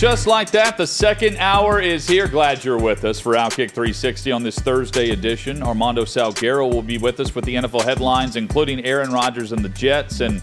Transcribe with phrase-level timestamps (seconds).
[0.00, 2.26] Just like that, the second hour is here.
[2.26, 5.62] Glad you're with us for Outkick 360 on this Thursday edition.
[5.62, 9.68] Armando Salguero will be with us with the NFL headlines, including Aaron Rodgers and the
[9.68, 10.40] Jets and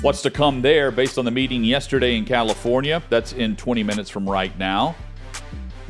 [0.00, 3.00] what's to come there based on the meeting yesterday in California.
[3.08, 4.96] That's in 20 minutes from right now.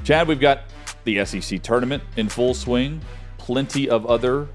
[0.04, 0.64] Chad, we've got
[1.04, 3.00] the SEC tournament in full swing,
[3.38, 4.48] plenty of other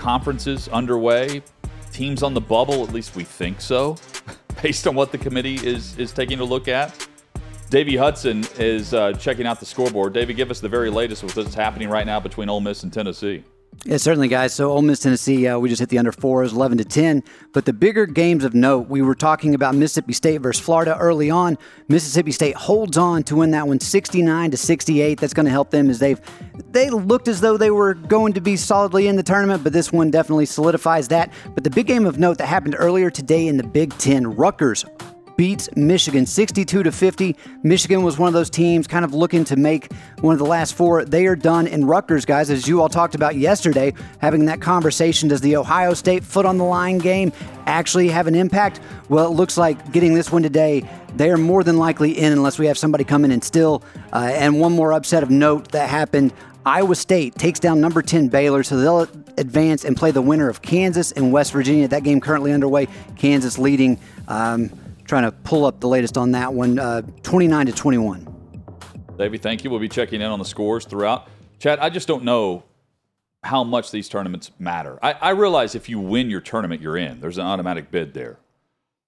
[0.00, 1.44] conferences underway,
[1.92, 3.96] teams on the bubble, at least we think so,
[4.64, 7.07] based on what the committee is is taking a look at.
[7.68, 10.14] Davey Hudson is uh, checking out the scoreboard.
[10.14, 12.92] Davey, give us the very latest with what's happening right now between Ole Miss and
[12.92, 13.44] Tennessee.
[13.84, 14.54] Yeah, certainly, guys.
[14.54, 17.22] So Ole Miss, Tennessee, uh, we just hit the under fours, eleven to ten.
[17.52, 21.30] But the bigger games of note, we were talking about Mississippi State versus Florida early
[21.30, 21.58] on.
[21.86, 25.20] Mississippi State holds on to win that one, sixty-nine to sixty-eight.
[25.20, 26.20] That's going to help them as they've
[26.70, 29.92] they looked as though they were going to be solidly in the tournament, but this
[29.92, 31.32] one definitely solidifies that.
[31.54, 34.86] But the big game of note that happened earlier today in the Big Ten, Rutgers
[35.38, 37.36] beats Michigan 62 to 50.
[37.62, 40.74] Michigan was one of those teams kind of looking to make one of the last
[40.74, 41.04] four.
[41.04, 41.68] They are done.
[41.68, 45.94] in Rutgers, guys, as you all talked about yesterday, having that conversation, does the Ohio
[45.94, 47.32] State foot on the line game
[47.66, 48.80] actually have an impact?
[49.08, 50.82] Well, it looks like getting this one today,
[51.14, 53.84] they are more than likely in unless we have somebody come in and still.
[54.12, 56.32] Uh, and one more upset of note that happened
[56.66, 60.62] Iowa State takes down number 10 Baylor, so they'll advance and play the winner of
[60.62, 61.86] Kansas and West Virginia.
[61.86, 62.88] That game currently underway.
[63.16, 64.00] Kansas leading.
[64.26, 64.70] Um,
[65.08, 68.34] trying to pull up the latest on that one, uh, 29 to 21.
[69.16, 69.70] Davey, thank you.
[69.70, 71.28] We'll be checking in on the scores throughout.
[71.58, 72.62] Chad, I just don't know
[73.42, 74.98] how much these tournaments matter.
[75.02, 77.20] I, I realize if you win your tournament, you're in.
[77.20, 78.38] There's an automatic bid there.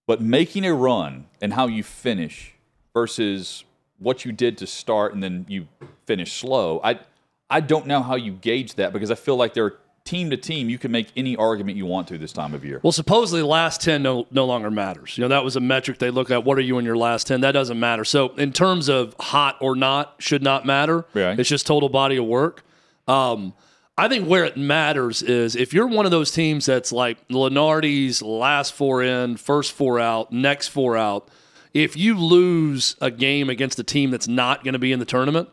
[0.06, 2.54] But making a run and how you finish
[2.94, 3.64] versus
[3.98, 5.68] what you did to start and then you
[6.06, 7.00] finish slow, I
[7.48, 10.36] I don't know how you gauge that because I feel like there are team to
[10.36, 12.80] team, you can make any argument you want to this time of year.
[12.82, 15.16] Well, supposedly last 10 no, no longer matters.
[15.16, 16.44] You know, that was a metric they look at.
[16.44, 17.42] What are you in your last 10?
[17.42, 18.04] That doesn't matter.
[18.04, 21.04] So, in terms of hot or not, should not matter.
[21.14, 21.38] Right.
[21.38, 22.64] It's just total body of work.
[23.06, 23.54] Um,
[23.98, 28.22] I think where it matters is if you're one of those teams that's like Lunardi's
[28.22, 31.28] last four in, first four out, next four out,
[31.74, 35.04] if you lose a game against a team that's not going to be in the
[35.04, 35.50] tournament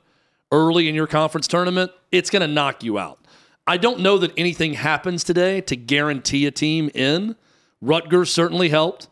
[0.52, 3.20] early in your conference tournament, it's going to knock you out.
[3.68, 7.36] I don't know that anything happens today to guarantee a team in.
[7.82, 9.10] Rutgers certainly helped.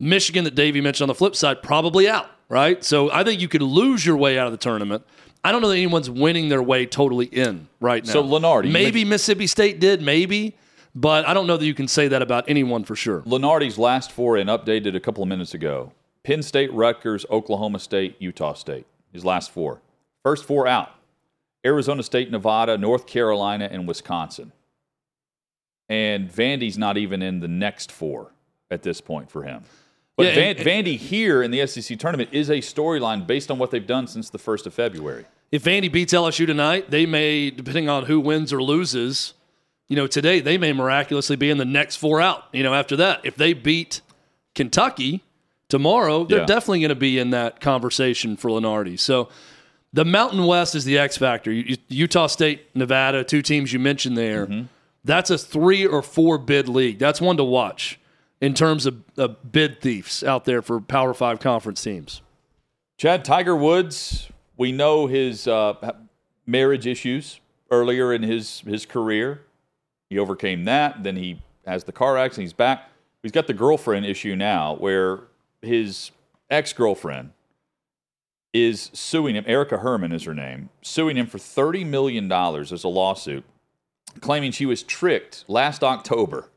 [0.00, 2.84] Michigan, that Davey mentioned on the flip side, probably out, right?
[2.84, 5.04] So I think you could lose your way out of the tournament.
[5.44, 8.12] I don't know that anyone's winning their way totally in right now.
[8.12, 8.70] So Lunardi.
[8.70, 10.56] maybe Mississippi State did, maybe,
[10.94, 13.20] but I don't know that you can say that about anyone for sure.
[13.22, 15.92] Lunardi's last four and updated a couple of minutes ago:
[16.24, 18.86] Penn State, Rutgers, Oklahoma State, Utah State.
[19.12, 19.80] His last four,
[20.24, 20.90] first four out.
[21.66, 24.52] Arizona State, Nevada, North Carolina, and Wisconsin.
[25.88, 28.32] And Vandy's not even in the next four
[28.70, 29.64] at this point for him.
[30.16, 33.58] But Yeah, Van, and- Vandy here in the SEC tournament is a storyline based on
[33.58, 35.26] what they've done since the 1st of February.
[35.52, 39.34] If Vandy beats LSU tonight, they may, depending on who wins or loses,
[39.88, 42.44] you know, today they may miraculously be in the next four out.
[42.52, 44.00] You know, after that, if they beat
[44.54, 45.22] Kentucky
[45.68, 46.46] tomorrow, they're Yeah.
[46.46, 48.98] definitely going to be in that conversation for Lunardi.
[48.98, 49.28] So
[49.92, 51.50] the Mountain West is the X factor.
[51.52, 54.66] Utah State, Nevada, two teams you mentioned there.
[55.04, 56.98] That's a three or four bid league.
[56.98, 57.98] That's one to watch
[58.40, 62.22] in terms of, of bid thieves out there for Power Five conference teams.
[62.98, 65.92] Chad Tiger Woods, we know his uh,
[66.46, 69.42] marriage issues earlier in his, his career.
[70.08, 71.02] He overcame that.
[71.02, 72.44] Then he has the car accident.
[72.44, 72.88] He's back.
[73.22, 75.20] He's got the girlfriend issue now where
[75.62, 76.10] his
[76.48, 77.32] ex girlfriend
[78.64, 79.44] is suing him.
[79.46, 83.44] Erica Herman is her name, suing him for $30 million as a lawsuit,
[84.20, 86.48] claiming she was tricked last October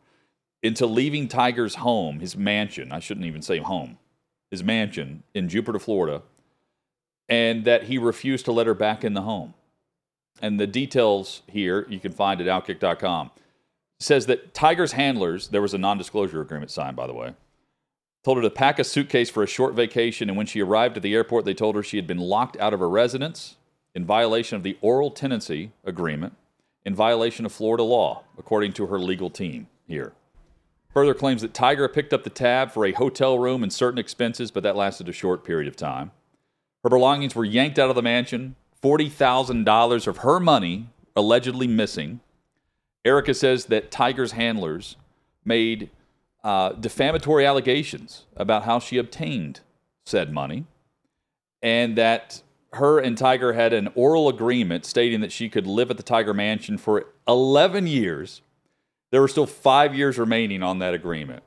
[0.61, 2.91] into leaving Tiger's home, his mansion.
[2.91, 3.97] I shouldn't even say home,
[4.51, 6.21] his mansion in Jupiter, Florida,
[7.27, 9.53] and that he refused to let her back in the home.
[10.41, 13.31] And the details here you can find at outkick.com
[13.99, 17.33] says that Tiger's handlers, there was a non disclosure agreement signed, by the way,
[18.23, 20.29] told her to pack a suitcase for a short vacation.
[20.29, 22.73] And when she arrived at the airport, they told her she had been locked out
[22.73, 23.57] of her residence
[23.95, 26.35] in violation of the oral tenancy agreement,
[26.85, 30.13] in violation of Florida law, according to her legal team here.
[30.93, 34.51] Further claims that Tiger picked up the tab for a hotel room and certain expenses,
[34.51, 36.11] but that lasted a short period of time.
[36.83, 42.21] Her belongings were yanked out of the mansion, $40,000 of her money allegedly missing.
[43.05, 44.95] Erica says that Tiger's handlers
[45.45, 45.89] made
[46.43, 49.61] uh, defamatory allegations about how she obtained
[50.05, 50.65] said money
[51.61, 52.41] and that
[52.73, 56.33] her and Tiger had an oral agreement stating that she could live at the Tiger
[56.33, 58.41] Mansion for 11 years.
[59.11, 61.43] There were still five years remaining on that agreement.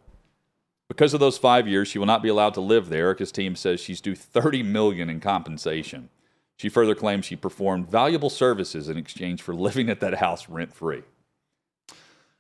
[0.89, 3.07] Because of those five years, she will not be allowed to live there.
[3.07, 6.11] Erica's team says she's due 30 million in compensation.
[6.57, 10.75] She further claims she performed valuable services in exchange for living at that house rent
[10.75, 11.03] free.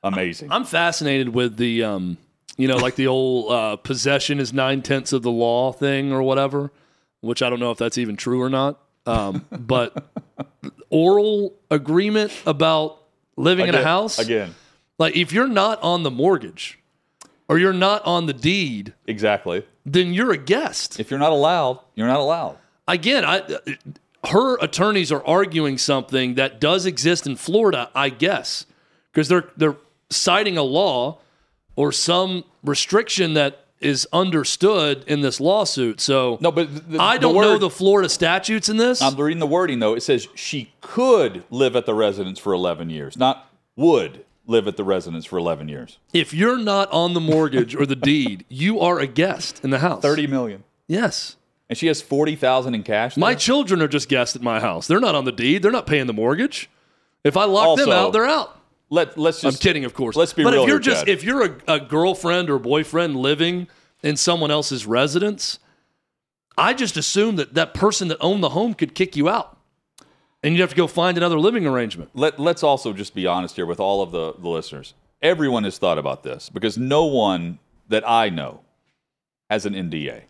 [0.02, 0.50] Amazing.
[0.52, 2.18] I'm fascinated with the, um,
[2.56, 6.22] you know, like the old uh, possession is nine tenths of the law thing or
[6.22, 6.70] whatever,
[7.20, 8.78] which I don't know if that's even true or not.
[9.06, 10.06] Um, but
[10.90, 12.98] oral agreement about
[13.36, 14.54] living in a house, Again.
[14.98, 16.78] like if you're not on the mortgage
[17.48, 19.64] or you're not on the deed, Exactly.
[19.84, 21.00] then you're a guest.
[21.00, 22.58] If you're not allowed, you're not allowed.
[22.86, 23.42] Again, I,
[24.26, 28.66] her attorneys are arguing something that does exist in Florida, I guess,
[29.10, 29.76] because they're they're
[30.10, 31.18] citing a law
[31.76, 36.00] or some restriction that is understood in this lawsuit.
[36.00, 39.02] So No, but the, I don't know word- the Florida statutes in this.
[39.02, 39.94] I'm reading the wording though.
[39.94, 44.76] It says she could live at the residence for 11 years, not would live at
[44.76, 45.98] the residence for 11 years.
[46.12, 49.78] if you're not on the mortgage or the deed, you are a guest in the
[49.78, 50.02] house.
[50.02, 50.64] 30 million.
[50.88, 51.36] Yes.
[51.68, 53.16] And she has 40,000 in cash.
[53.16, 54.86] My children are just guests at my house.
[54.86, 55.62] They're not on the deed.
[55.62, 56.68] They're not paying the mortgage.
[57.24, 58.60] If I lock them out, they're out.
[58.92, 60.16] Let let's I'm kidding, of course.
[60.16, 61.08] Let's be but real if you're here, just Chad.
[61.08, 63.68] if you're a, a girlfriend or boyfriend living
[64.02, 65.58] in someone else's residence,
[66.58, 69.56] I just assume that that person that owned the home could kick you out,
[70.42, 72.10] and you'd have to go find another living arrangement.
[72.12, 74.92] let let's also just be honest here with all of the, the listeners.
[75.22, 78.60] Everyone has thought about this because no one that I know
[79.48, 80.24] has an NDA.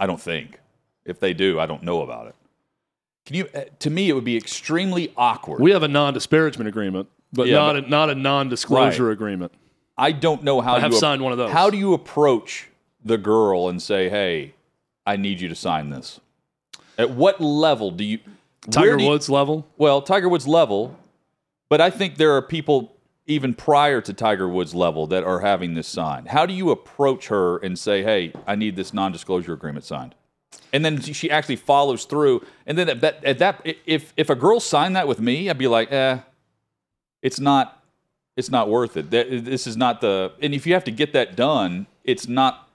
[0.00, 0.58] I don't think.
[1.04, 2.34] If they do, I don't know about it.
[3.26, 3.48] Can you?
[3.54, 5.60] uh, To me, it would be extremely awkward.
[5.60, 9.12] We have a non-disparagement agreement, but Yeah, not but- a, not a non-disclosure Right.
[9.12, 9.52] agreement.
[9.96, 11.50] I don't know how I have you signed one of those.
[11.50, 12.68] How do you approach
[13.04, 14.54] the girl and say, "Hey,
[15.06, 16.18] I need you to sign this"?
[16.98, 18.18] At what level do you?
[18.70, 19.66] Tiger do you- Woods level.
[19.76, 20.96] well, Tiger Woods level,
[21.68, 22.92] but I think there are people
[23.26, 26.28] even prior to Tiger Woods level that are having this signed.
[26.28, 30.14] How do you approach her and say, "Hey, I need this non-disclosure agreement signed"?
[30.72, 32.44] And then she actually follows through.
[32.66, 35.58] And then at that, at that if if a girl signed that with me, I'd
[35.58, 36.18] be like, eh,
[37.22, 37.82] it's not
[38.36, 39.10] it's not worth it.
[39.10, 42.68] That- This is not the and if you have to get that done, it's not.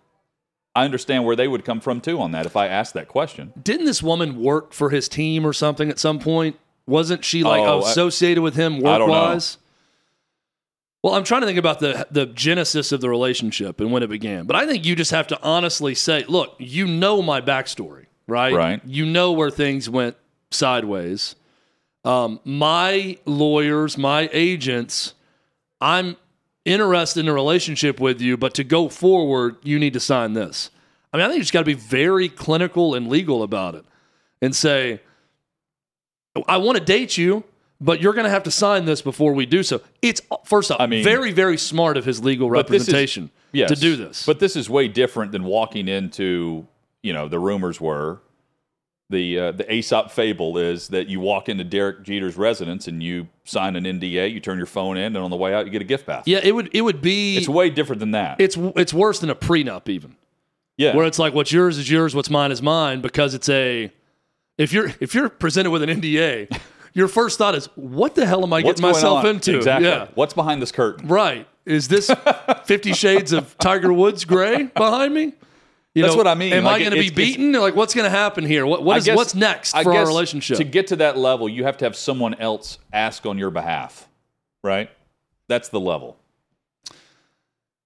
[0.75, 3.51] I understand where they would come from too on that if I asked that question.
[3.61, 6.55] Didn't this woman work for his team or something at some point?
[6.85, 9.57] Wasn't she like Oh, I- associated with him I work wise?
[11.03, 14.09] Well, I'm trying to think about the the genesis of the relationship and when it
[14.09, 14.45] began.
[14.45, 18.53] But I think you just have to honestly say, look, you know my backstory, right?
[18.53, 18.81] Right.
[18.85, 20.17] You know where things went
[20.51, 21.35] sideways.
[22.03, 25.13] Um, my lawyers, my agents,
[25.81, 26.15] I'm
[26.65, 30.69] interested in a relationship with you, but to go forward, you need to sign this.
[31.11, 33.85] I mean, I think you just got to be very clinical and legal about it
[34.41, 35.01] and say,
[36.47, 37.43] I want to date you,
[37.79, 39.81] but you're going to have to sign this before we do so.
[40.01, 43.69] It's first off, I mean- very, very smart of his legal this is- representation yes,
[43.69, 44.25] to do this.
[44.25, 46.67] But this is way different than walking into,
[47.03, 48.21] you know, the rumors were
[49.09, 53.29] the uh, the Aesop fable is that you walk into Derek Jeter's residence and you
[53.45, 55.81] sign an NDA, you turn your phone in, and on the way out you get
[55.81, 56.23] a gift pass.
[56.27, 58.41] yeah, it would it would be It's way different than that.
[58.41, 60.17] it's it's worse than a prenup even.
[60.75, 60.93] yeah.
[60.93, 63.89] where it's like what's yours is yours, what's mine is mine, because it's a
[64.57, 66.59] if you're if you're presented with an NDA,
[66.97, 69.35] your first thought is what the hell am I What's getting myself on?
[69.35, 69.55] into?
[69.57, 69.87] Exactly.
[69.87, 71.07] Yeah, What's behind this curtain?
[71.07, 71.47] right.
[71.65, 72.09] Is this
[72.65, 75.33] Fifty Shades of Tiger Woods gray behind me?
[75.93, 76.53] You That's what I mean.
[76.53, 77.51] Am Like, I going to be beaten?
[77.53, 78.65] Like, what's going to happen here?
[78.65, 80.57] What, what I is guess- what's next I for our relationship?
[80.57, 84.07] To get to that level, you have to have someone else ask on your behalf,
[84.63, 84.89] right?
[85.49, 86.17] That's the level.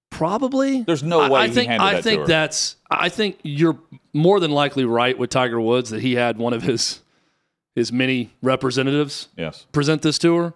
[0.10, 0.84] Probably.
[0.84, 2.76] There's no way I he think I that think that's.
[2.90, 3.80] I think you're
[4.14, 7.02] more than likely right with Tiger Woods that he had one of his
[7.76, 9.66] his many representatives Yes.
[9.72, 10.54] present this to her.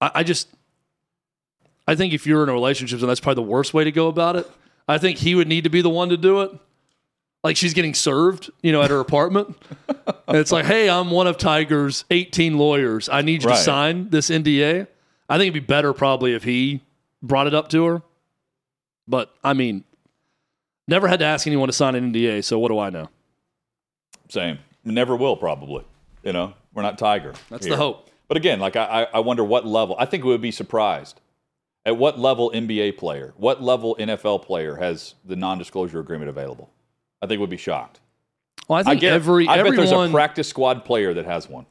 [0.00, 0.48] I, I just,
[1.86, 4.08] I think if you're in a relationship, and that's probably the worst way to go
[4.08, 4.48] about it.
[4.88, 6.50] I think he would need to be the one to do it.
[7.44, 9.56] Like she's getting served, you know, at her apartment.
[9.88, 13.08] and it's like, hey, I'm one of Tiger's 18 lawyers.
[13.08, 13.56] I need you Right.
[13.56, 14.86] to sign this NDA.
[15.28, 16.82] I think it'd be better probably if he
[17.22, 18.02] brought it up to her.
[19.08, 19.84] But I mean,
[20.88, 23.08] never had to ask anyone to sign an NDA, so what do I know?
[24.28, 24.58] Same.
[24.84, 25.84] Never will, probably.
[26.22, 27.34] You know, we're not Tiger.
[27.48, 27.76] That's here.
[27.76, 28.10] the hope.
[28.28, 29.96] But again, like I, I I wonder what level.
[29.98, 31.20] I think we would be surprised.
[31.86, 36.70] At what level NBA player, what level NFL player has the non-disclosure agreement available?
[37.22, 38.00] I think we'd be shocked.
[38.68, 41.48] Well, I think get, every I everyone, bet there's a practice squad player that has
[41.48, 41.66] one.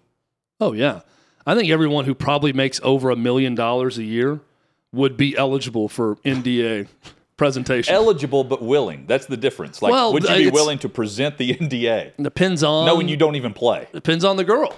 [0.59, 1.01] Oh yeah,
[1.45, 4.39] I think everyone who probably makes over a million dollars a year
[4.91, 6.87] would be eligible for NDA
[7.39, 7.95] presentation.
[7.95, 9.05] Eligible but willing.
[9.07, 9.81] That's the difference.
[9.81, 13.35] Like, Well, would you be willing to present the NDA depends on knowing you don't
[13.35, 13.87] even play?
[13.91, 14.75] depends on the girl.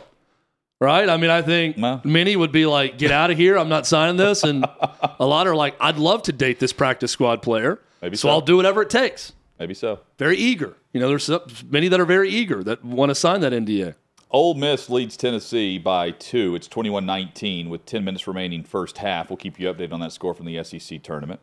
[0.80, 1.08] Right?
[1.10, 3.58] I mean, I think many would be like, get out of here.
[3.58, 4.44] I'm not signing this.
[4.44, 4.66] And
[5.20, 7.80] a lot are like, I'd love to date this practice squad player.
[8.02, 8.28] Maybe so.
[8.28, 8.30] so.
[8.30, 9.34] I'll do whatever it takes.
[9.60, 10.00] Maybe so.
[10.18, 10.76] Very eager.
[10.94, 11.30] You know, there's
[11.70, 13.94] many that are very eager that want to sign that NDA.
[14.32, 16.56] Ole Miss leads Tennessee by two.
[16.56, 19.30] It's 21 19 with 10 minutes remaining first half.
[19.30, 21.42] We'll keep you updated on that score from the SEC tournament.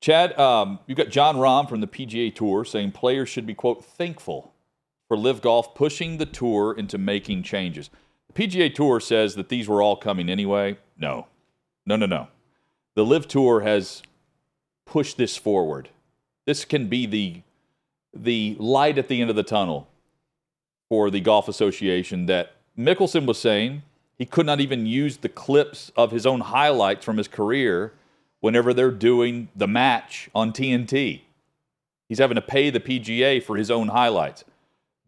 [0.00, 3.84] Chad, um, you've got Jon Rahm from the PGA Tour saying players should be, quote,
[3.84, 4.52] thankful
[5.08, 7.90] for LIV Golf pushing the tour into making changes.
[8.34, 10.78] The PGA Tour says that these were all coming anyway.
[10.98, 11.26] No,
[11.84, 12.28] no, no, no.
[12.94, 14.02] The LIV Tour has
[14.84, 15.90] pushed this forward.
[16.44, 17.42] This can be the
[18.14, 19.88] the light at the end of the tunnel
[20.88, 23.82] for the Golf Association that Mickelson was saying
[24.16, 27.92] he could not even use the clips of his own highlights from his career
[28.40, 31.22] whenever they're doing the match on TNT.
[32.08, 34.44] He's having to pay the PGA for his own highlights.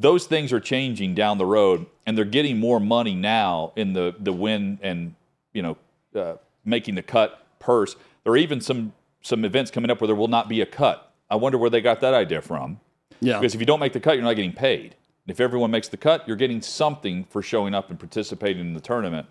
[0.00, 4.14] Those things are changing down the road, and they're getting more money now in the
[4.18, 5.14] the win and
[5.52, 5.76] you know
[6.14, 7.96] uh, making the cut purse.
[8.24, 8.92] There are even some
[9.22, 11.12] some events coming up where there will not be a cut.
[11.30, 12.80] I wonder where they got that idea from.
[13.20, 13.38] Yeah.
[13.38, 14.94] Because if you don't make the cut, you're not getting paid.
[15.26, 18.80] If everyone makes the cut, you're getting something for showing up and participating in the
[18.80, 19.26] tournament.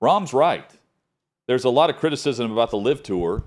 [0.00, 0.70] Rahm's right.
[1.46, 3.42] There's a lot of criticism about the LIV Tour.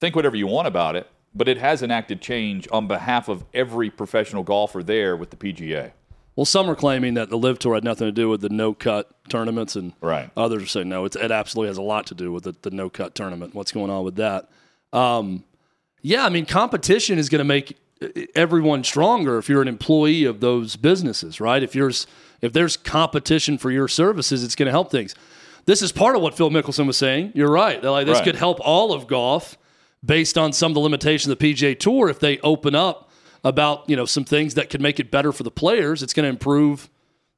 [0.00, 3.90] Think whatever you want about it, but it has enacted change on behalf of every
[3.90, 5.92] professional golfer there with the PGA.
[6.36, 8.72] Well, some are claiming that the LIV Tour had nothing to do with the no
[8.72, 10.30] cut tournaments, and Right.
[10.36, 12.70] others are saying no, it's, it absolutely has a lot to do with the, the
[12.70, 13.54] no cut tournament.
[13.54, 14.48] What's going on with that?
[14.92, 15.42] Um,
[16.00, 17.76] yeah, I mean, competition is going to make
[18.36, 21.62] everyone stronger if you're an employee of those businesses, right?
[21.62, 21.90] If you're
[22.40, 25.16] if there's competition for your services, it's going to help things.
[25.68, 27.32] This is part of what Phil Mickelson was saying.
[27.34, 27.82] You're right.
[27.82, 28.24] They're like this Right.
[28.24, 29.58] could help all of golf
[30.02, 33.10] based on some of the limitations of the PGA Tour if they open up
[33.44, 36.02] about you know some things that could make it better for the players.
[36.02, 36.88] It's going to improve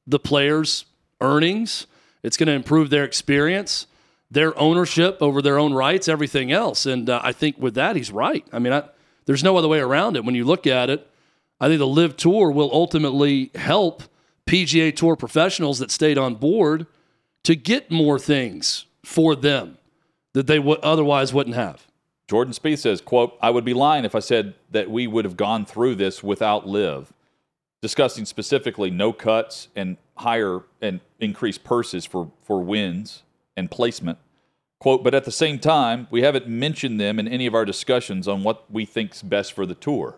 [0.07, 0.85] the players'
[1.19, 1.87] earnings.
[2.23, 3.87] It's going to improve their experience,
[4.29, 6.85] their ownership over their own rights, everything else.
[6.85, 8.47] And uh, I think with that, he's right.
[8.53, 8.83] I mean, I,
[9.25, 10.23] there's no other way around it.
[10.23, 11.05] When you look at it,
[11.59, 14.03] I think the LIV Tour will ultimately help
[14.45, 16.87] PGA Tour professionals that stayed on board
[17.43, 19.77] to get more things for them
[20.33, 21.87] that they would otherwise wouldn't have.
[22.29, 25.35] Jordan Spieth says, quote, I would be lying if I said that we would have
[25.35, 27.11] gone through this without LIV,
[27.81, 33.23] discussing specifically no cuts and higher and increased purses for, for wins
[33.57, 34.17] and placement.
[34.79, 38.27] Quote, but at the same time, we haven't mentioned them in any of our discussions
[38.27, 40.17] on what we think's best for the tour.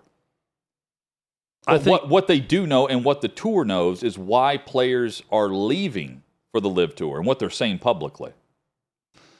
[1.65, 5.23] I think what, what they do know and what the tour knows is why players
[5.31, 6.22] are leaving
[6.53, 8.31] for the LIV Tour and what they're saying publicly.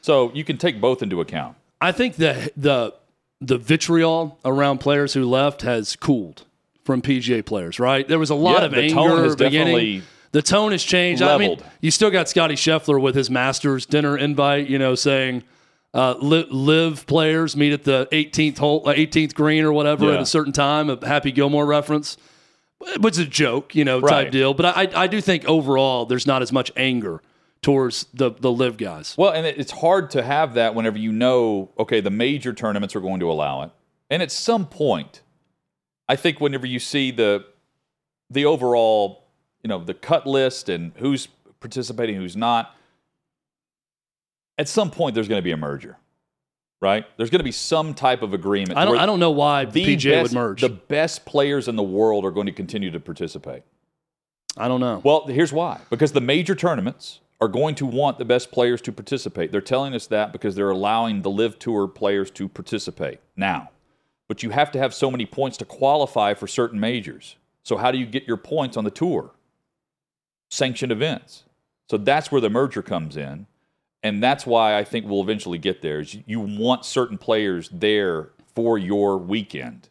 [0.01, 1.55] So you can take both into account.
[1.79, 2.93] I think the the
[3.39, 6.43] the vitriol around players who left has cooled
[6.83, 7.79] from PGA players.
[7.79, 9.65] Right, there was a lot Yeah, of the anger tone has beginning.
[9.75, 10.01] definitely
[10.31, 11.21] the tone has changed.
[11.21, 14.67] I mean, you still got Scotty Scheffler with his Masters dinner invite.
[14.67, 15.43] You know, saying.
[15.95, 20.15] Uh, li- live players meet at the 18th hole, uh, 18th green or whatever Yeah.
[20.15, 20.89] at a certain time.
[20.89, 22.17] A Happy Gilmore reference,
[22.99, 24.31] which is a joke, you know, type Right.
[24.31, 24.53] deal.
[24.53, 27.21] But I, I do think overall there's not as much anger
[27.61, 29.15] towards the the live guys.
[29.17, 32.99] Well, and it's hard to have that whenever you know, okay, the major tournaments are
[33.01, 33.71] going to allow it.
[34.09, 35.21] And at some point,
[36.09, 37.45] I think whenever you see the
[38.29, 39.23] the overall,
[39.63, 41.27] you know, the cut list and who's
[41.59, 42.75] participating, who's not,
[44.57, 45.97] at some point there's going to be a merger.
[46.83, 47.05] Right?
[47.15, 48.77] There's going to be some type of agreement.
[48.77, 50.61] I don't I don't know why the PGA best, would merge.
[50.61, 53.63] The best players in the world are going to continue to participate.
[54.57, 55.01] I don't know.
[55.01, 55.79] Well, here's why.
[55.89, 59.53] Because the major tournaments are going to want the best players to participate.
[59.53, 63.69] They're telling us that because they're allowing the LIV Tour players to participate now.
[64.27, 67.37] But you have to have so many points to qualify for certain majors.
[67.63, 69.31] So how do you get your points on the tour?
[70.51, 71.43] Sanctioned events.
[71.89, 73.47] So that's where the merger comes in.
[74.03, 76.01] And that's why I think we'll eventually get there.
[76.01, 79.89] Is you want certain players there for your weekend.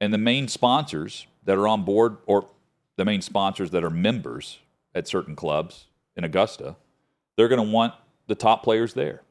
[0.00, 2.48] And the main sponsors that are on board or
[2.96, 4.60] the main sponsors that are members
[4.94, 5.86] at certain clubs
[6.16, 6.76] in Augusta,
[7.36, 7.94] they're going to want
[8.28, 9.22] the top players there.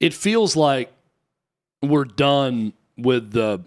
[0.00, 0.92] it feels like
[1.82, 3.62] we're done with the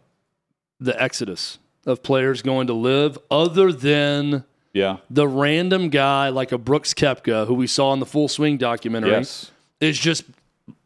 [0.79, 4.43] the exodus of players going to live other than
[4.77, 4.97] Yeah.
[5.09, 9.11] the random guy like a Brooks Koepka who we saw in the full swing documentary
[9.11, 9.51] Yes.
[9.81, 10.23] is just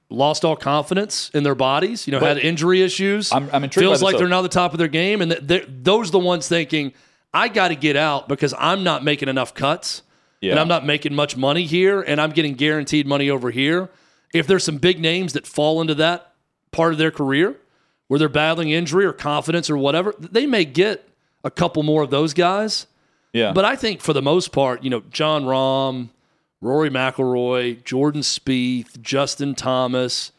[0.10, 2.05] lost all confidence in their bodies.
[2.07, 3.31] You know, had injury issues.
[3.31, 6.12] I'm- I'm intrigued Feels like they're not the top of their game, and those are
[6.12, 6.93] the ones thinking,
[7.33, 10.01] "I got to get out because I'm not making enough cuts,
[10.41, 10.51] Yeah.
[10.51, 13.89] and I'm not making much money here, and I'm getting guaranteed money over here."
[14.33, 16.33] If there's some big names that fall into that
[16.71, 17.55] part of their career
[18.07, 21.07] where they're battling injury or confidence or whatever, they may get
[21.43, 22.86] a couple more of those guys.
[23.34, 23.54] Yeah.
[23.54, 26.10] But I think for the most part, you know, Jon Rahm,
[26.60, 30.32] Rory McIlroy, Jordan Spieth, Justin Thomas,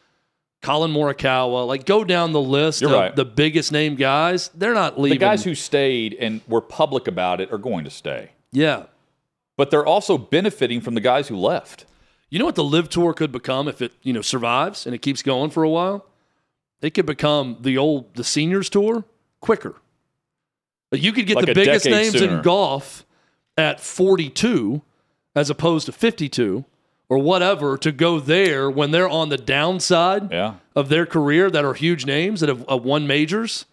[0.60, 3.16] Collin Morikawa, like go down the list You're of right.
[3.16, 4.48] the biggest name guys.
[4.54, 5.18] They're not leaving.
[5.18, 8.30] the guys who stayed and were public about it are going to stay.
[8.52, 8.84] yeah.
[9.56, 11.84] But they're also benefiting from the guys who left.
[12.30, 15.02] You know what the LIV Tour could become if it, you know, survives and it
[15.02, 16.06] keeps going for a while?
[16.80, 19.04] It could become the old the seniors tour
[19.40, 19.76] quicker.
[20.92, 22.36] You could get Like the biggest names sooner.
[22.38, 23.04] in golf
[23.56, 24.82] at 42
[25.34, 26.64] as opposed to 52
[27.08, 30.54] or whatever to go there when they're on the downside Yeah.
[30.76, 33.64] of their career that are huge names that have, have won majors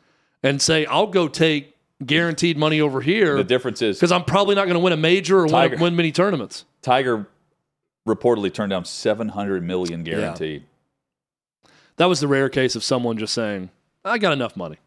[0.43, 4.55] and say, I'll go take guaranteed money over here The difference is because I'm probably
[4.55, 5.77] not going to win a major or win, Tiger.
[5.77, 6.63] win many tournaments.
[6.81, 7.27] Tiger
[8.07, 10.63] reportedly turned down 700 million guaranteed.
[11.97, 13.69] That was the rare case of someone just saying,
[14.05, 14.77] I got enough money.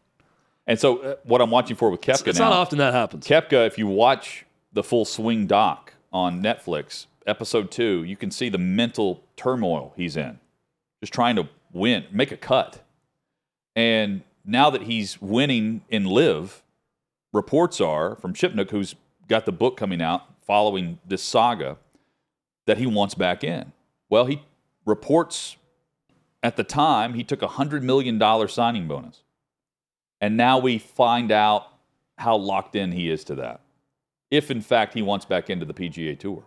[0.65, 2.49] And so uh, what I'm watching for with Koepka It's now.
[2.49, 3.27] not often that happens.
[3.27, 8.49] Koepka, if you watch the full swing doc on Netflix, episode two, you can see
[8.49, 10.39] the mental turmoil he's in.
[11.01, 12.81] Just trying to win, make a cut.
[13.75, 16.63] And now that he's winning in live,
[17.33, 18.95] reports are from Shipnuck, who's
[19.27, 21.77] got the book coming out following this saga,
[22.65, 23.71] that he wants back in.
[24.09, 24.41] Well, he
[24.85, 25.57] reports
[26.41, 29.22] at the time he took a $100 million signing bonus.
[30.23, 31.67] And now we find out
[32.17, 33.59] how locked in he is to that.
[34.31, 36.43] If in fact he wants back into the PGA Tour.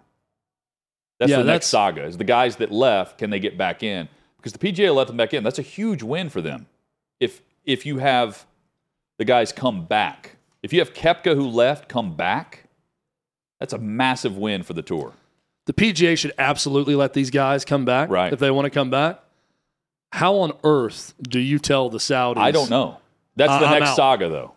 [1.19, 2.05] That's Yeah, the that's- next saga.
[2.05, 4.09] Is the guys that left, can they get back in?
[4.39, 5.45] Because the PGA let them back in.
[5.45, 6.67] That's a huge win for them.
[7.21, 8.47] If if you have
[9.19, 10.37] the guys come back.
[10.63, 12.69] If you have Koepka who left come back,
[13.61, 15.13] that's a massive win for the tour.
[15.67, 18.33] The PGA should absolutely let these guys come back Right.
[18.33, 19.21] if they want to come back.
[20.13, 22.39] How on earth do you tell the Saudis?
[22.39, 23.01] I don't know.
[23.37, 23.97] That's the I'm next out.
[23.97, 24.53] saga though.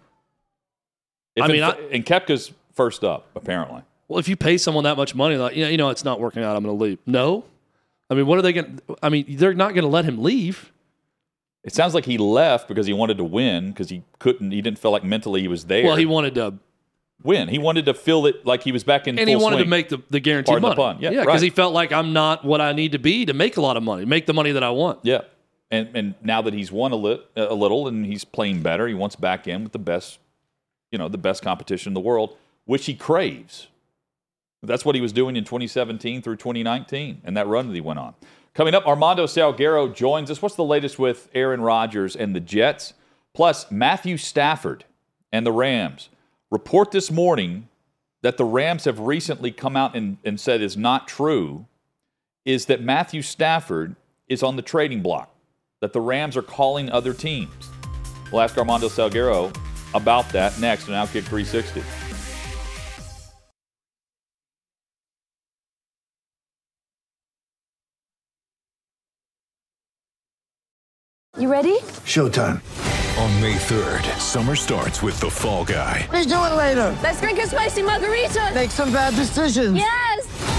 [1.36, 3.84] If I mean, I- and Koepka's first up, apparently.
[4.08, 6.20] Well, if you pay someone that much money, like, you know, you know it's not
[6.20, 6.98] working out, I'm going to leave.
[7.06, 7.46] No.
[8.10, 10.24] I mean, what are they going to I mean, they're not going to let him
[10.24, 10.72] leave.
[11.64, 14.52] It sounds like he left because he wanted to win because he couldn't.
[14.52, 15.86] He didn't feel like mentally he was there.
[15.86, 16.56] Well, he wanted to
[17.22, 17.50] win.
[17.50, 19.20] He wanted to feel it like he was back in.
[19.20, 19.66] and he wanted swing.
[19.66, 20.94] to make the, the guaranteed Pardon the money.
[20.96, 21.02] pun.
[21.02, 21.42] Yeah, because right.
[21.42, 23.84] he felt like I'm not what I need to be to make a lot of
[23.84, 25.00] money, make the money that I want.
[25.04, 25.22] Yeah,
[25.72, 28.94] and and now that he's won a, lit, a little and he's playing better, he
[28.94, 30.20] wants back in with the best,
[30.92, 33.68] you know, the best competition in the world, which he craves.
[34.62, 38.00] That's what he was doing in 2017 through 2019, and that run that he went
[38.00, 38.14] on.
[38.54, 40.42] Coming up, Armando Salguero joins us.
[40.42, 42.94] What's the latest with Aaron Rodgers and the Jets?
[43.34, 44.84] Plus, Matthew Stafford
[45.32, 46.10] and the Rams.
[46.52, 47.70] Report this morning
[48.22, 51.68] that the Rams have recently come out and, and said is not true
[52.44, 53.96] is that Matthew Stafford
[54.28, 55.34] is on the trading block,
[55.82, 57.70] that the Rams are calling other teams.
[58.32, 59.56] We'll ask Armando Salguero
[59.94, 61.84] about that next on Outkick 360.
[71.38, 71.80] You ready?
[72.06, 72.60] Showtime.
[73.18, 76.08] On May 3rd, summer starts with The Fall Guy.
[76.12, 76.98] Let's do it later.
[77.02, 78.52] Let's drink a spicy margarita.
[78.54, 79.76] Make some bad decisions.
[79.76, 80.59] Yes.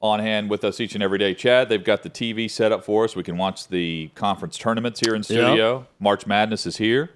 [0.00, 1.34] on hand with us each and every day.
[1.34, 3.16] Chad, they've got the TV set up for us.
[3.16, 5.86] We can watch the conference tournaments here in studio.
[5.98, 7.10] March Madness is here.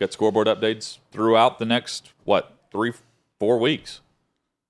[0.00, 2.92] Got scoreboard updates throughout the next, what, three,
[3.38, 4.00] four weeks.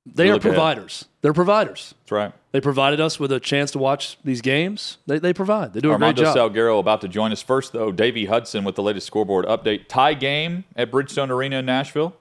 [0.07, 0.55] They You are look ahead.
[0.55, 1.05] providers.
[1.21, 1.95] They're providers.
[2.01, 2.33] That's right.
[2.53, 4.97] They provided us with a chance to watch these games.
[5.07, 5.75] They, they provide.
[5.75, 6.53] They do a Armando great job.
[6.55, 7.93] Salguero about to join us first, though.
[7.93, 9.87] Davey Hudson with the latest scoreboard update.
[9.87, 12.17] Tie game at Bridgestone Arena in Nashville.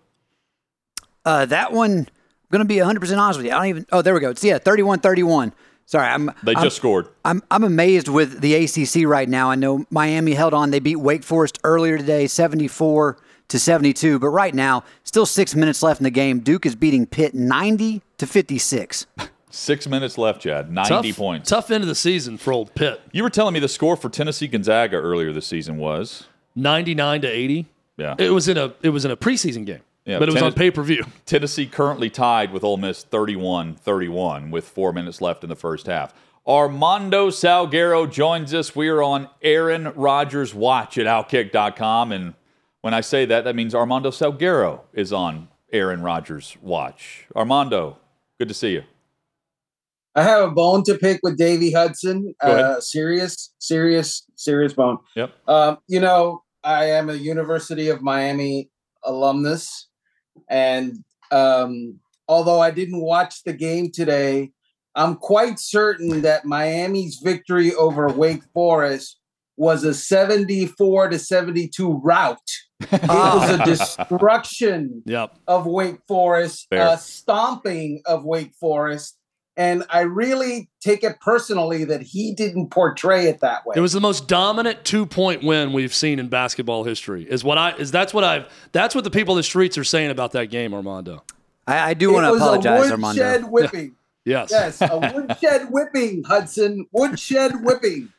[1.23, 2.08] Uh, that one, I'm
[2.51, 3.51] going to be 100% honest with you.
[3.51, 4.29] I don't even, oh, there we go.
[4.29, 5.53] It's, yeah, 31 31.
[5.86, 6.31] Sorry, I'm.
[6.43, 7.07] They I'm- just scored.
[7.23, 9.49] I'm I'm amazed with the ACC right now.
[9.49, 14.19] I know Miami held on; they beat Wake Forest earlier today, 74 to 72.
[14.19, 16.41] But right now, still six minutes left in the game.
[16.41, 19.05] Duke is beating Pitt 90 to 56.
[19.49, 20.69] Six minutes left, Chad.
[20.71, 21.49] 90 tough, points.
[21.49, 23.01] Tough end of the season for old Pitt.
[23.13, 26.25] You were telling me the score for Tennessee Gonzaga earlier this season was.
[26.55, 27.65] 99 to 80.
[27.95, 28.15] Yeah.
[28.19, 29.79] It was in a it was in a preseason game.
[30.08, 31.06] Yeah, but it was on pay per view.
[31.26, 35.86] Tennessee currently tied with Ole Miss 31 31 with four minutes left in the first
[35.86, 36.13] half.
[36.48, 38.74] Armando Salguero joins us.
[38.74, 42.13] We are on Aaron Rodgers Watch at Outkick.com.
[42.13, 42.36] And
[42.80, 47.26] when I say that, that means Armando Salguero is on Aaron Rodgers Watch.
[47.36, 47.98] Armando,
[48.39, 48.84] good to see you.
[50.15, 52.34] I have a bone to pick with Davey Hudson.
[52.41, 52.60] Go ahead.
[52.60, 55.00] Uh, serious, serious, serious bone.
[55.17, 55.32] Yep.
[55.50, 58.70] Um, you know, I am a University of Miami
[59.04, 59.88] alumnus,
[60.50, 64.52] and um, although I didn't watch the game today,
[64.95, 69.19] I'm quite certain that Miami's victory over Wake Forest
[69.58, 72.38] was a 74 to 72 rout.
[72.80, 75.36] It was a destruction Yep.
[75.47, 76.93] of Wake Forest, Fair.
[76.93, 79.16] a stomping of Wake Forest.
[79.58, 83.74] And I really take it personally that he didn't portray it that way.
[83.76, 87.24] It was the most dominant two point win we've seen in basketball history.
[87.28, 89.84] Is what I is that's what I've that's what the people in the streets are
[89.84, 91.24] saying about that game, Armando.
[91.65, 93.24] I, I do want to apologize, a Armando.
[93.24, 93.96] woodshed whipping.
[94.26, 94.50] Yes.
[94.52, 96.86] yes, a woodshed whipping, Hudson.
[96.91, 98.12] Woodshed whipping.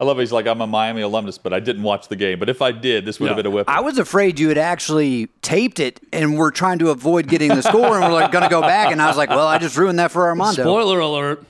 [0.00, 0.22] I love it.
[0.22, 2.38] He's like, I'm a Miami alumnus, but I didn't watch the game.
[2.38, 3.68] But if I did, this would have been a whip.
[3.68, 7.62] I was afraid you had actually taped it and we're trying to avoid getting the
[7.62, 8.92] score and we're like going to go back.
[8.92, 10.62] And I was like, well, I just ruined that for Armando.
[10.62, 11.44] Spoiler alert.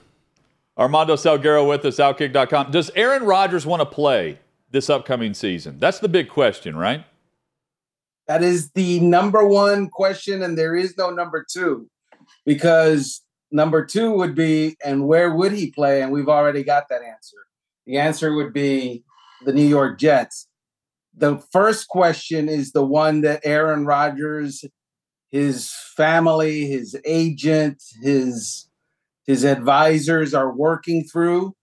[0.78, 2.70] Armando Salguero with us, Outkick.com.
[2.70, 4.38] Does Aaron Rodgers want to play
[4.70, 5.78] this upcoming season?
[5.78, 7.04] That's the big question, right?
[8.28, 11.88] That is the number one question, and there is no number two
[12.46, 16.02] because number two would be, and where would he play?
[16.02, 17.36] And we've already got that answer.
[17.88, 19.02] The answer would be
[19.46, 20.46] the New York Jets.
[21.16, 24.62] The first question is the one that Aaron Rodgers,
[25.30, 28.68] his family, his agent, his
[29.26, 31.54] his advisors are working through,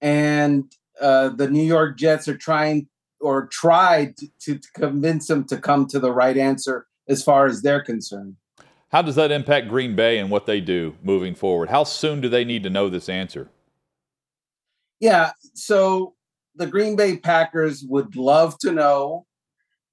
[0.00, 0.64] and
[1.00, 2.88] uh, the New York Jets are trying
[3.20, 7.60] or tried to, to convince him to come to the right answer as far as
[7.60, 8.36] they're concerned.
[8.90, 11.68] How does that impact Green Bay and what they do moving forward?
[11.68, 13.50] How soon do they need to know this answer?
[15.00, 16.14] Yeah, so
[16.56, 19.26] the Green Bay Packers would love to know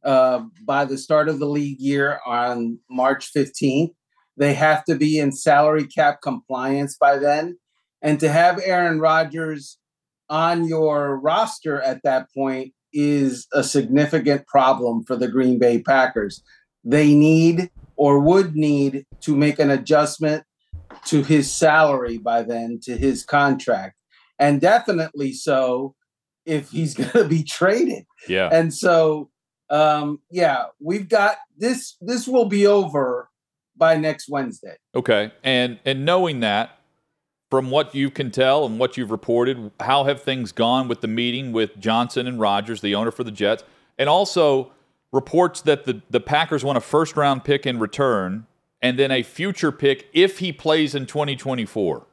[0.03, 3.93] uh, by the start of the league year on March 15th.
[4.37, 7.57] They have to be in salary cap compliance by then.
[8.01, 9.77] And to have Aaron Rodgers
[10.29, 16.41] on your roster at that point is a significant problem for the Green Bay Packers.
[16.83, 20.43] They need or would need to make an adjustment
[21.05, 23.95] to his salary by then, to his contract
[24.39, 25.95] and definitely so
[26.45, 28.05] if he's going to be traded.
[28.27, 28.49] Yeah.
[28.51, 29.29] And so,
[29.69, 31.97] um, yeah, we've got this.
[32.01, 33.29] This will be over
[33.75, 34.77] by next Wednesday.
[34.93, 35.31] Okay.
[35.43, 36.79] And and knowing that,
[37.49, 41.07] from what you can tell and what you've reported, how have things gone with the
[41.07, 43.63] meeting with Johnson and Rodgers, the owner for the Jets,
[43.97, 44.71] and also
[45.11, 48.45] reports that the, the Packers want a first round pick in return
[48.81, 52.05] and then a future pick if he plays in 2024.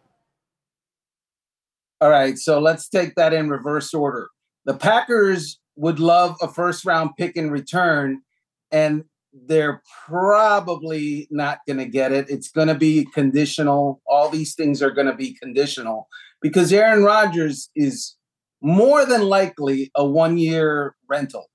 [2.02, 4.28] All right, so let's take that in reverse order.
[4.64, 8.22] The Packers would love a first round pick in return,
[8.72, 12.28] and they're probably not going to get it.
[12.28, 14.02] It's going to be conditional.
[14.04, 16.08] All these things are going to be conditional
[16.40, 18.16] because Aaron Rodgers is
[18.60, 21.48] more than likely a one year rental,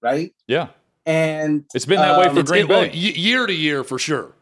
[0.00, 0.32] right?
[0.46, 0.68] Yeah.
[1.06, 2.92] And It's been that way um, for It's Green it- well, Bay.
[2.92, 4.32] year to year for sure.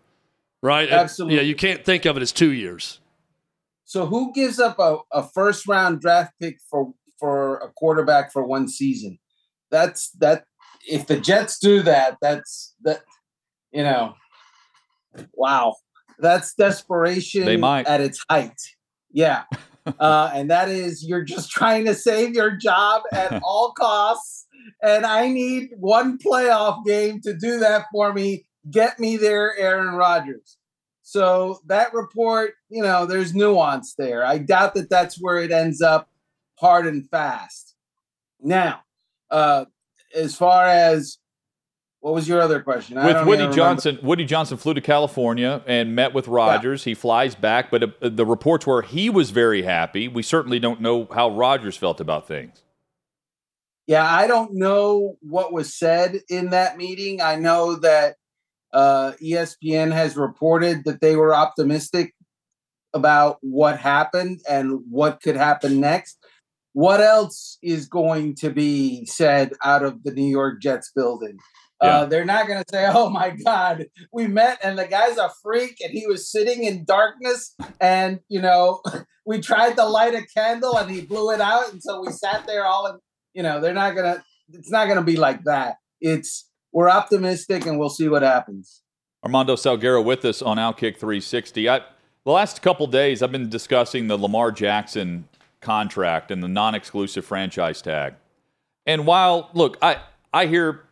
[0.63, 0.89] Right?
[0.89, 1.37] It- Absolutely.
[1.37, 3.00] yeah, you can't think of it as two years.
[3.91, 8.47] So who gives up a, a first round draft pick for for a quarterback for
[8.47, 9.19] one season?
[9.73, 10.45] That's that
[10.89, 13.01] if the Jets do that, that's that
[13.73, 14.15] you know
[15.35, 15.75] wow.
[16.21, 17.89] That's desperation They might.
[17.89, 18.61] at its height.
[19.11, 19.43] Yeah.
[19.99, 24.47] uh, and that is you're just trying to save your job at all costs.
[24.85, 28.47] And I need one playoff game to do that for me.
[28.71, 30.59] Get me there, Aaron Rodgers.
[31.11, 34.25] So that report, you know, there's nuance there.
[34.25, 36.09] I doubt that that's where it ends up
[36.61, 37.75] hard and fast.
[38.41, 38.83] Now,
[39.29, 39.65] uh,
[40.15, 41.19] as far as
[41.99, 42.97] what was your other question?
[42.97, 43.57] I with don't Woody even remember.
[43.57, 46.85] Johnson, Woody Johnson flew to California and met with Rodgers.
[46.85, 50.07] He flies back, but uh, the reports were he was very happy.
[50.07, 52.63] We certainly don't know how Rodgers felt about things.
[53.89, 57.21] Yeah, I don't know what was said in that meeting.
[57.21, 58.15] I know that
[58.73, 62.15] uh, ESPN has reported that they were optimistic
[62.93, 66.19] about what happened and what could happen next.
[66.73, 71.37] What else is going to be said out of the New York Jets building?
[71.83, 72.01] Yeah.
[72.01, 75.31] Uh, they're not going to say, "Oh my God, we met and the guy's a
[75.43, 78.83] freak and he was sitting in darkness and you know
[79.27, 82.47] we tried to light a candle and he blew it out and so we sat
[82.47, 82.99] there all in."
[83.35, 84.23] You know, they're not gonna.
[84.53, 85.77] It's not gonna be like that.
[86.01, 88.83] It's we're optimistic and we'll see what happens.
[89.25, 91.69] Armando Salguero with us on Outkick 360.
[91.69, 91.81] I,
[92.25, 95.29] the last couple days, I've been discussing the Lamar Jackson
[95.61, 98.15] contract and the non-exclusive franchise tag.
[98.87, 100.01] And while look, I
[100.33, 100.85] I hear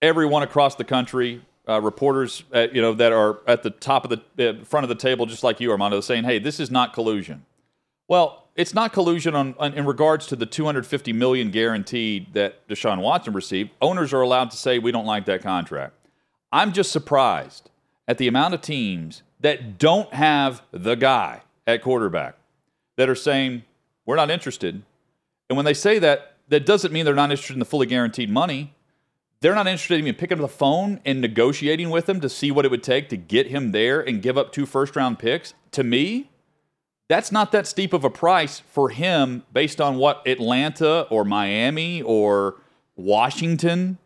[0.00, 4.20] everyone across the country, uh, reporters, uh, you know, that are at the top of
[4.36, 6.92] the uh, front of the table, just like you, Armando, saying, "Hey, this is not
[6.92, 7.44] collusion."
[8.12, 13.00] Well, it's not collusion on, on in regards to the 250 million guaranteed that Deshaun
[13.00, 13.70] Watson received.
[13.80, 15.94] Owners are allowed to say we don't like that contract.
[16.52, 17.70] I'm just surprised
[18.06, 22.34] at the amount of teams that don't have the guy at quarterback
[22.96, 23.62] that are saying
[24.04, 24.82] we're not interested.
[25.48, 28.28] And when they say that, that doesn't mean they're not interested in the fully guaranteed
[28.28, 28.74] money.
[29.40, 32.50] They're not interested in even picking up the phone and negotiating with him to see
[32.50, 35.54] what it would take to get him there and give up two first round picks.
[35.70, 36.28] To me,
[37.12, 42.00] that's not that steep of a price for him based on what Atlanta or Miami
[42.00, 42.56] or
[42.96, 43.98] Washington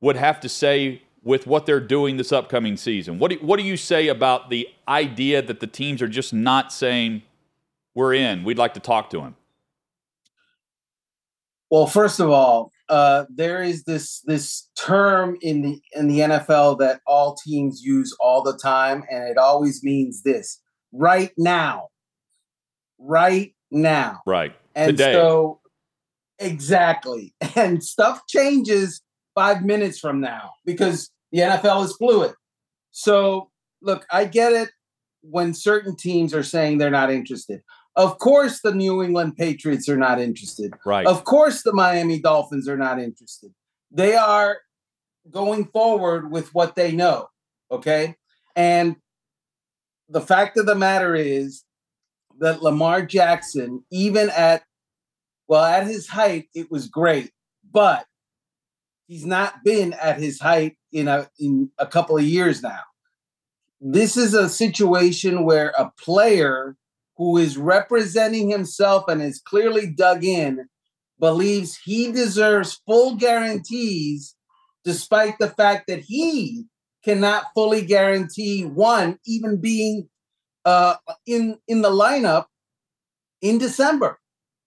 [0.00, 3.18] would have to say with what they're doing this upcoming season.
[3.18, 6.72] What do, what do you say about the idea that the teams are just not
[6.72, 7.22] saying,
[7.96, 9.34] we're in, we'd like to talk to him?
[11.68, 16.78] Well, first of all, uh, there is this this term in the in the NFL
[16.78, 20.60] that all teams use all the time, and it always means this:
[20.92, 21.88] right now,
[23.02, 24.54] right now, Right.
[24.74, 25.12] And Today.
[25.12, 25.60] so,
[26.38, 29.02] exactly, and stuff changes
[29.34, 32.34] five minutes from now because the NFL is fluid.
[32.90, 34.70] So, look, I get it
[35.22, 37.62] when certain teams are saying they're not interested.
[37.96, 40.72] Of course, the New England Patriots are not interested.
[40.84, 41.06] Right.
[41.06, 43.52] Of course, the Miami Dolphins are not interested.
[43.90, 44.58] They are
[45.30, 47.28] going forward with what they know.
[47.70, 48.16] Okay.
[48.56, 48.96] And
[50.08, 51.64] the fact of the matter is
[52.42, 54.64] that Lamar Jackson, even at,
[55.46, 57.30] well, at his height, it was great,
[57.70, 58.04] but
[59.06, 62.80] he's not been at his height in a, in a couple of years now.
[63.80, 66.76] This is a situation where a player
[67.16, 70.66] who is representing himself and is clearly dug in
[71.20, 74.34] believes he deserves full guarantees
[74.84, 76.64] despite the fact that he
[77.04, 80.08] cannot fully guarantee one even being
[80.64, 80.96] uh,
[81.26, 82.46] in in the lineup
[83.40, 84.18] in December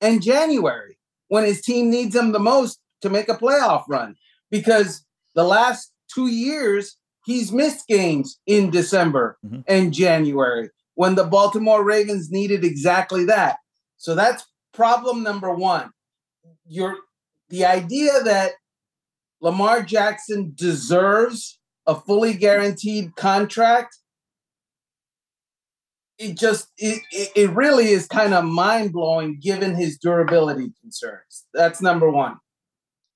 [0.02, 4.16] and January when his team needs him the most to make a playoff run
[4.52, 5.06] because
[5.36, 9.64] the last 2 years he's missed games in December Mhm.
[9.68, 13.58] and January when the Baltimore Ravens needed exactly that.
[13.98, 15.92] So that's problem number 1.
[16.68, 16.98] Your
[17.50, 18.54] the idea that
[19.42, 23.98] Lamar Jackson deserves a fully guaranteed contract
[26.18, 27.02] it just it,
[27.36, 31.46] it, really is kind of mind-blowing given his durability concerns.
[31.54, 32.38] That's number one.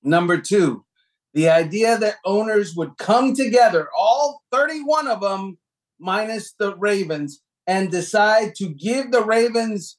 [0.02, 0.84] Number two
[1.32, 5.58] the idea that owners would come together all 31 of them
[5.98, 9.98] minus the ravens and decide to give the ravens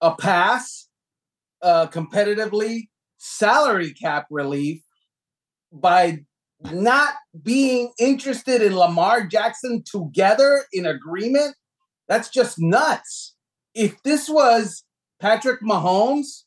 [0.00, 0.88] a pass
[1.62, 4.82] uh, competitively salary cap relief
[5.72, 6.20] by
[6.70, 11.54] not being interested in Lamar Jackson together in agreement,
[12.10, 13.36] that's just nuts.
[13.72, 14.82] If this was
[15.20, 16.42] Patrick Mahomes,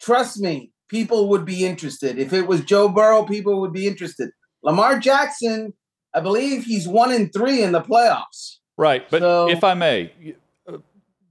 [0.00, 2.18] trust me, people would be interested.
[2.18, 4.30] If it was Joe Burrow, people would be interested.
[4.62, 5.74] Lamar Jackson,
[6.14, 8.56] I believe he's one in three in the playoffs.
[8.78, 9.08] Right.
[9.10, 10.34] But So- if I may,
[10.66, 10.78] uh,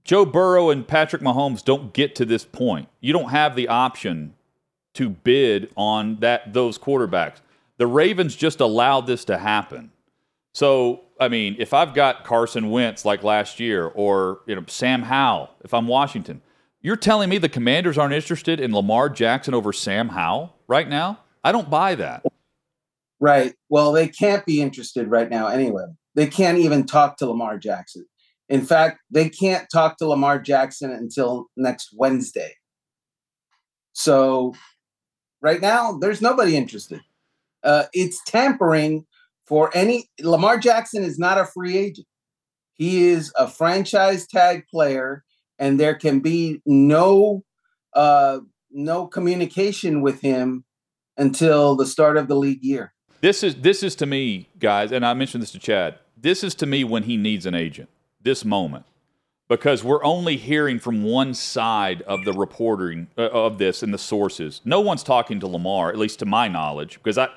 [0.04, 2.88] Joe Burrow and Patrick Mahomes don't get to this point.
[3.00, 4.34] You don't have the option
[4.94, 7.40] to bid on that those quarterbacks.
[7.78, 9.90] The Ravens just allowed this to happen.
[10.54, 15.02] So, I mean, if I've got Carson Wentz like last year or, you know, Sam
[15.02, 16.42] Howell, if I'm Washington,
[16.80, 21.20] you're telling me the Commanders aren't interested in Lamar Jackson over Sam Howell right now?
[21.44, 22.24] I don't buy that.
[23.20, 23.54] Right.
[23.68, 25.86] Well, they can't be interested right now anyway.
[26.14, 28.06] They can't even talk to Lamar Jackson.
[28.48, 32.54] In fact, they can't talk to Lamar Jackson until next Wednesday.
[33.92, 34.54] So,
[35.42, 37.00] right now, there's nobody interested.
[37.62, 39.04] Uh, it's tampering
[39.48, 40.08] for any.
[40.20, 42.06] Lamar Jackson is not a free agent.
[42.74, 45.24] He is a franchise tag player,
[45.58, 47.44] and there can be no
[47.94, 50.64] uh, no communication with him
[51.16, 52.92] until the start of the league year.
[53.20, 55.98] This is this is to me, guys, and I mentioned this to Chad.
[56.16, 57.88] This is to me when he needs an agent.
[58.20, 58.84] This moment,
[59.48, 63.98] because we're only hearing from one side of the reporting uh, of this and the
[63.98, 64.60] sources.
[64.64, 67.28] No one's talking to Lamar, at least to my knowledge, because I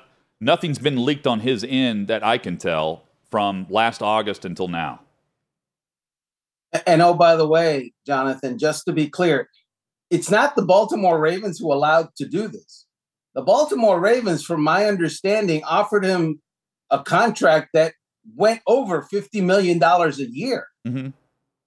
[0.42, 5.00] nothing's been leaked on his end that I can tell from last August until now.
[6.86, 9.48] And oh, by the way, Jonathan, just to be clear,
[10.10, 12.86] it's not the Baltimore Ravens who allowed to do this.
[13.34, 16.40] The Baltimore Ravens, from my understanding, offered him
[16.90, 17.94] a contract that
[18.36, 21.10] went over $50 million a year Mm-hmm.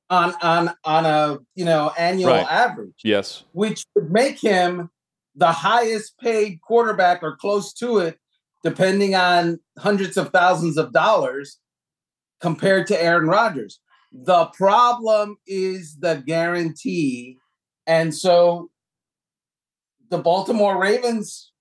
[0.09, 2.45] on on on a you know annual Right.
[2.51, 3.43] average, Yes.
[3.53, 4.89] which would make him
[5.35, 8.19] the highest paid quarterback or close to it,
[8.65, 11.59] depending on hundreds of thousands of dollars
[12.41, 13.79] compared to Aaron Rodgers.
[14.11, 17.37] The problem is the guarantee.
[17.85, 18.71] And so
[20.09, 21.51] the Baltimore Ravens,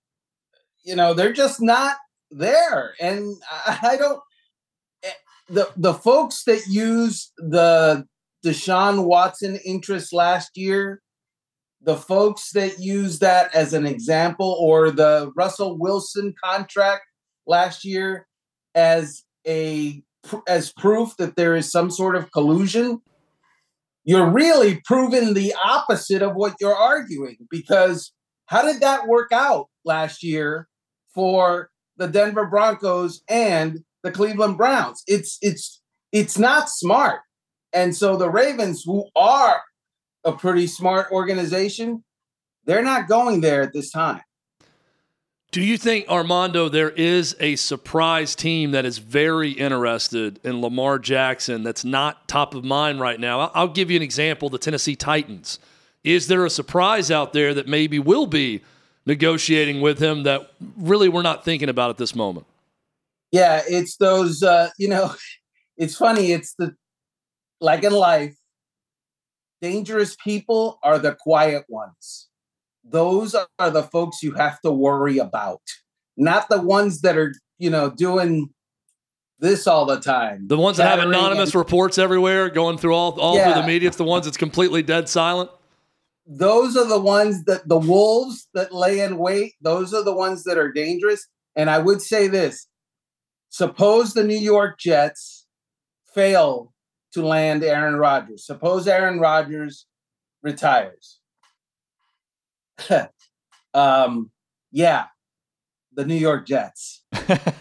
[0.82, 1.96] you know, they're just not
[2.30, 2.94] there.
[2.98, 3.36] And
[3.66, 4.20] I, don't
[5.48, 8.06] the the folks that use the
[8.44, 11.02] Deshaun Watson interest last year,
[11.84, 17.02] the folks that use that as an example, or the Russell Wilson contract
[17.46, 18.26] last year
[18.74, 20.02] as a
[20.48, 23.00] as proof that there is some sort of collusion,
[24.04, 27.36] you're really proving the opposite of what you're arguing.
[27.50, 28.12] Because
[28.46, 30.68] how did that work out last year
[31.14, 35.02] for the Denver Broncos and the Cleveland Browns?
[35.06, 37.20] It's it's it's not smart.
[37.72, 39.60] And so the Ravens, who are
[40.24, 42.02] a pretty smart organization,
[42.64, 44.22] they're not going there at this time.
[45.54, 50.98] Do you think, Armando, there is a surprise team that is very interested in Lamar
[50.98, 53.52] Jackson that's not top of mind right now?
[53.54, 55.60] I'll- give you an example the Tennessee Titans.
[56.02, 58.62] Is there a surprise out there that maybe will be
[59.06, 62.46] negotiating with him that really we're not thinking about at this moment?
[63.30, 65.14] Yeah, it's those uh, you know,
[65.76, 66.74] it's funny, it's the
[67.60, 68.34] like in life,
[69.62, 72.28] dangerous people are the quiet ones.
[72.84, 75.62] Those are the folks you have to worry about,
[76.16, 78.50] not the ones that are, you know, doing
[79.38, 80.46] this all the time.
[80.48, 83.88] The ones that have anonymous and- reports everywhere going through all, all through the media.
[83.88, 85.50] It's the ones that's completely dead silent.
[86.26, 90.44] those are the ones that the wolves that lay in wait those are the ones
[90.44, 92.66] that are dangerous and i would say this
[93.50, 95.44] suppose the new york jets
[96.14, 96.72] fail
[97.14, 99.86] to land aaron rodgers suppose aaron rodgers
[100.42, 101.20] retires
[103.74, 104.30] um
[104.70, 105.06] yeah
[105.94, 107.04] the new york jets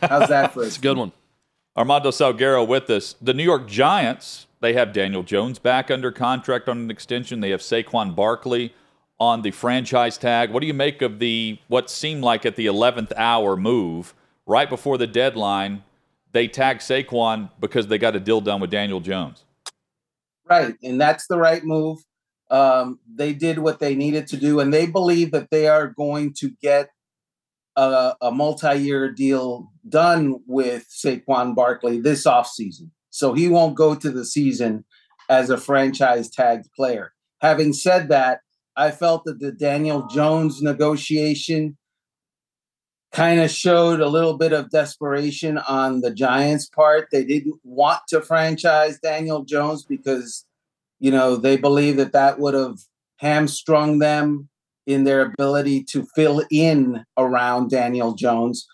[0.01, 1.11] how's that for It's a good one.
[1.75, 3.15] Armando Salguero with us.
[3.21, 7.39] The New York Giants, they have Daniel Jones back under contract on an extension.
[7.39, 8.73] They have Saquon Barkley
[9.19, 10.51] on the franchise tag.
[10.51, 14.13] What do you make of the what seemed like at the 11th hour move
[14.45, 15.83] right before the deadline?
[16.33, 19.45] They tagged Saquon because they got a deal done with Daniel Jones.
[20.49, 21.99] Right, and that's the right move.
[22.51, 26.33] Um, they did what they needed to do, and they believe that they are going
[26.39, 26.89] to get
[27.75, 32.89] a, a multi-year deal done with Saquon Barkley this offseason.
[33.09, 34.85] So he won't go to the season
[35.29, 37.13] as a franchise tagged player.
[37.41, 38.39] Having said that,
[38.75, 41.77] I felt that the Daniel Jones negotiation
[43.13, 47.09] kind of showed a little bit of desperation on the Giants' part.
[47.11, 50.45] They didn't want to franchise Daniel Jones because,
[50.99, 52.79] you know, they believe that that would have
[53.17, 54.49] hamstrung them
[54.87, 58.67] in their ability to fill in around Daniel Jones.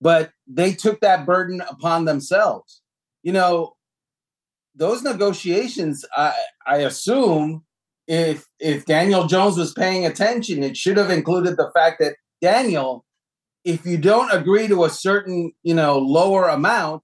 [0.00, 2.82] But they took that burden upon themselves.
[3.22, 3.76] You know,
[4.74, 6.34] those negotiations, I,
[6.66, 7.64] I assume,
[8.06, 13.05] if if Daniel Jones was paying attention, it should have included the fact that Daniel,
[13.66, 17.02] if you don't agree to a certain, you know, lower amount,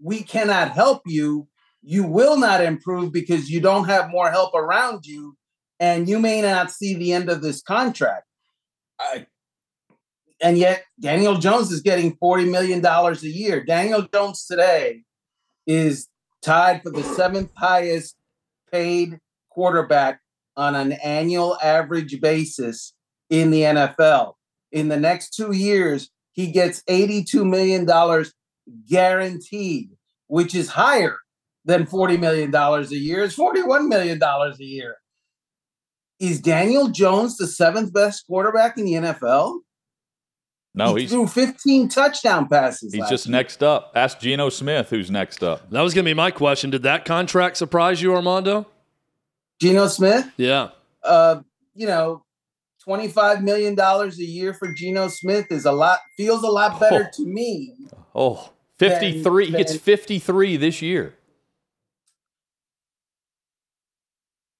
[0.00, 1.48] we cannot help you.
[1.82, 5.36] You will not improve because you don't have more help around you,
[5.80, 8.24] and you may not see the end of this contract.
[9.00, 9.26] I,
[10.40, 13.64] and yet, Daniel Jones is getting forty million dollars a year.
[13.64, 15.02] Daniel Jones today
[15.66, 16.06] is
[16.40, 18.14] tied for the seventh highest
[18.70, 19.18] paid
[19.50, 20.20] quarterback
[20.56, 22.94] on an annual average basis
[23.28, 24.35] in the NFL.
[24.76, 27.86] In the next two years, he gets $82 million
[28.86, 29.88] guaranteed,
[30.26, 31.16] which is higher
[31.64, 33.24] than $40 million a year.
[33.24, 34.96] It's $41 million a year.
[36.20, 39.60] Is Daniel Jones the seventh best quarterback in the NFL?
[40.74, 42.92] No, he he's threw 15 touchdown passes.
[42.92, 43.32] he's just year.
[43.32, 43.92] next up.
[43.94, 45.70] Ask Geno Smith who's next up.
[45.70, 46.68] That was going to be my question.
[46.68, 48.66] Did that contract surprise you, Armando?
[49.58, 50.30] Geno Smith.
[50.36, 50.68] Yeah.
[51.02, 51.40] uh,
[51.74, 52.25] you know,
[52.86, 55.98] twenty-five million dollars a year for Geno Smith is a lot.
[56.16, 57.16] Feels a lot better Oh.
[57.16, 57.74] to me.
[58.14, 59.46] Oh, 53.
[59.46, 61.14] he gets then- 53 this year.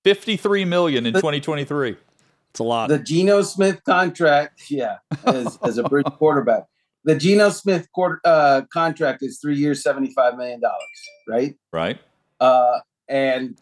[0.05, 1.97] 53 million in 2023.
[2.51, 2.89] It's a lot.
[2.89, 6.64] The Geno Smith contract, yeah, as, as a bridge quarterback.
[7.05, 10.61] The Geno Smith quarter, uh, contract is three years, $75 million,
[11.29, 11.55] right?
[11.72, 11.99] Right.
[12.41, 13.59] Uh, and,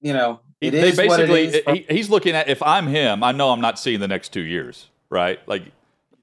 [0.00, 2.86] you know, He, it they is basically is from- he, he's looking at if I'm
[2.86, 5.40] him, I know I'm not seeing the next two years, right?
[5.48, 5.64] Like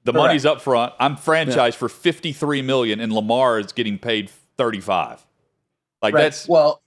[0.04, 0.16] the Correct.
[0.26, 0.92] money's up front.
[1.00, 5.24] I'm franchised for 53 million, and Lamar is getting paid 35.
[6.00, 6.22] Like right.
[6.22, 6.80] that's well,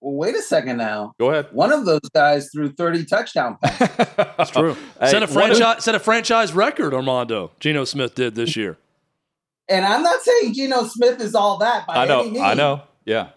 [0.00, 1.14] well, wait a second now.
[1.20, 1.46] go ahead.
[1.52, 3.88] One of those guys threw 30 touchdown passes.
[4.36, 4.76] That's True.
[5.00, 7.52] Hey, set a what if- franchise set a franchise record, Armando.
[7.60, 8.76] Geno Smith did this year.
[9.68, 12.20] and I'm not saying Geno Smith is all that by I know.
[12.22, 12.82] any means, I know.
[13.04, 13.28] Yeah.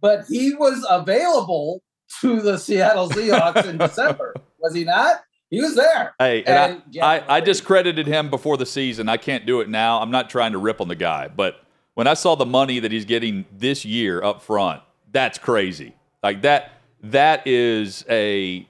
[0.00, 1.82] but he was available
[2.20, 5.22] to the Seattle Seahawks in December, was he not?
[5.50, 6.14] He was there.
[6.18, 9.08] Hey, and, And I, yeah, I, I discredited him before the season.
[9.08, 10.00] I can't do it now.
[10.00, 12.90] I'm not trying to rip on the guy, but when I saw the money that
[12.90, 14.82] he's getting this year up front,
[15.12, 15.94] that's crazy.
[16.22, 16.72] Like that,
[17.04, 18.68] that is a.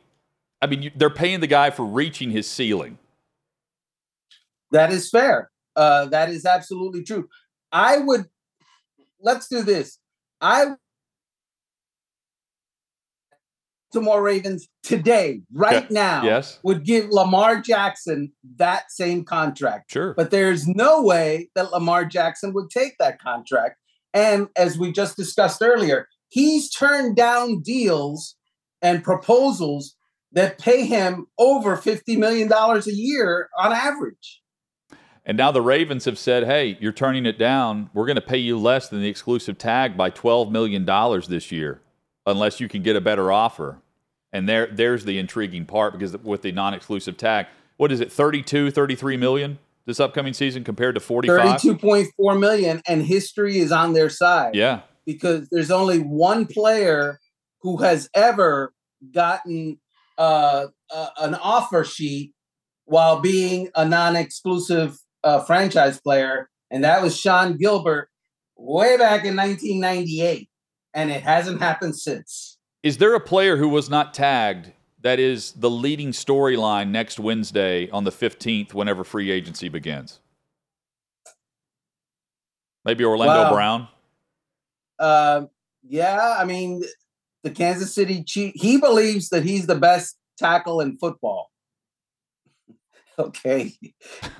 [0.60, 2.98] I mean, you, they're paying the guy for reaching his ceiling.
[4.70, 5.50] That is fair.
[5.76, 7.28] Uh, that is absolutely true.
[7.72, 8.26] I would.
[9.20, 9.98] Let's do this.
[10.40, 10.72] I.
[13.94, 16.58] Baltimore Ravens today, right now, Yes.
[16.64, 19.92] would give Lamar Jackson that same contract.
[19.92, 20.14] Sure.
[20.14, 23.76] But there's no way that Lamar Jackson would take that contract.
[24.12, 28.36] And as we just discussed earlier, he's turned down deals
[28.82, 29.94] and proposals
[30.32, 34.42] that pay him over $50 million a year on average.
[35.24, 37.90] And now the Ravens have said, hey, you're turning it down.
[37.94, 40.84] We're going to pay you less than the exclusive tag by $12 million
[41.28, 41.80] this year,
[42.26, 43.78] unless you can get a better offer.
[44.32, 47.46] And there, there's the intriguing part because with the non exclusive tag,
[47.76, 51.60] what is it, 32, 33 million this upcoming season compared to 45?
[51.60, 54.80] 32.4 million and history is on their side Yeah.
[55.06, 57.20] because there's only one player
[57.60, 58.72] who has ever
[59.12, 59.78] gotten
[60.16, 62.32] uh, uh, an offer sheet
[62.86, 68.08] while being a non-exclusive uh, franchise player and that was Sean Gilbert
[68.56, 70.48] way back in 1998
[70.94, 74.72] and it hasn't happened since Is there a player who was not tagged
[75.02, 80.20] that is the leading storyline next Wednesday on the 15th whenever free agency begins?
[82.84, 83.52] Maybe Orlando Wow.
[83.52, 83.88] Brown?
[84.98, 85.42] uh,
[85.82, 86.82] yeah I mean
[87.42, 91.50] the Kansas City Chief he believes that he's the best tackle in football
[93.18, 93.72] okay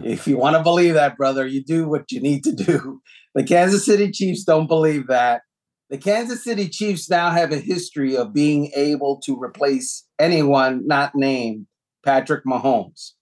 [0.03, 3.01] if you want to believe that brother you do what you need to do
[3.35, 5.43] the Kansas City Chiefs don't believe that
[5.91, 11.15] the Kansas City Chiefs now have a history of being able to replace anyone not
[11.15, 11.67] named
[12.05, 13.13] Patrick Mahomes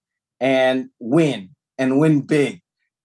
[0.41, 2.61] and win and win big.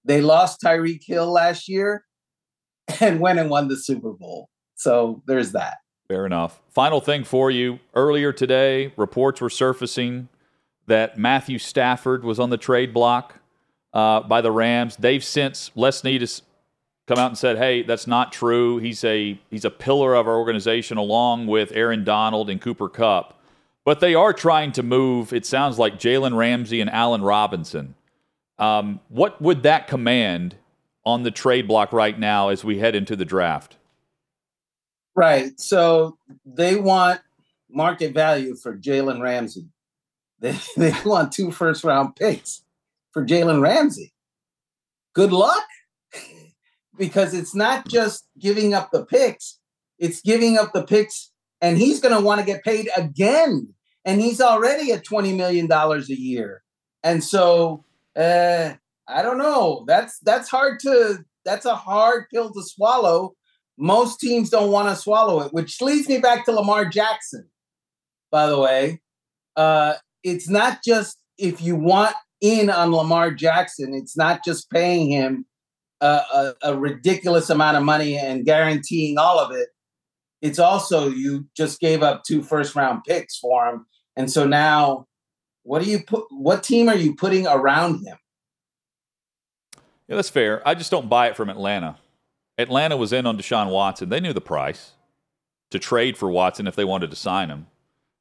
[0.06, 2.06] They lost Tyreek Hill last year
[3.02, 4.50] and went and won the Super Bowl.
[4.76, 5.78] So there's that.
[6.08, 6.62] Fair enough.
[6.70, 7.80] Final thing for you.
[7.94, 10.30] Earlier today, reports were surfacing
[10.86, 13.40] that Matthew Stafford was on the trade block
[13.92, 14.96] uh, by the Rams.
[14.96, 16.44] They've since Les Snead has
[17.08, 18.78] come out and said, "Hey, that's not true.
[18.78, 23.40] He's a he's a pillar of our organization, along with Aaron Donald and Cooper Kupp."
[23.86, 25.32] But they are trying to move.
[25.32, 27.96] It sounds like Jalen Ramsey and Allen Robinson.
[28.60, 30.56] Um, what would that command
[31.06, 33.78] on the trade block right now as we head into the draft?
[35.16, 35.60] Right.
[35.60, 37.22] So they want
[37.70, 39.68] market value for Jalen Ramsey.
[40.40, 42.62] They, they want two first round picks
[43.12, 44.14] for Jalen Ramsey.
[45.14, 45.66] Good luck.
[46.98, 49.60] Because it's not just giving up the picks,
[50.00, 51.32] it's giving up the picks,
[51.62, 53.74] and he's going to want to get paid again.
[54.06, 56.64] And he's already at $20 million a year.
[57.04, 57.84] And so
[58.16, 58.74] uh,
[59.08, 59.84] I don't know.
[59.88, 63.36] That's that's hard to that's a hard pill to swallow
[63.78, 67.48] most teams don't want to swallow it, which leads me back to Lamar Jackson.
[68.32, 69.02] By the way,
[69.56, 75.10] uh, it's not just if you want in on Lamar Jackson, it's not just paying
[75.10, 75.46] him
[76.02, 79.70] a, a, a ridiculous amount of money and guaranteeing all of it.
[80.42, 83.86] It's also you just gave up two first round picks for him,
[84.16, 85.08] and so now,
[85.64, 86.26] what do you put?
[86.30, 88.18] What team are you putting around him?
[90.08, 90.66] Yeah, that's fair.
[90.68, 91.98] I just don't buy it from Atlanta.
[92.58, 94.10] Atlanta was in on Deshaun Watson.
[94.10, 94.92] They knew the price
[95.72, 97.68] to trade for Watson if they wanted to sign him.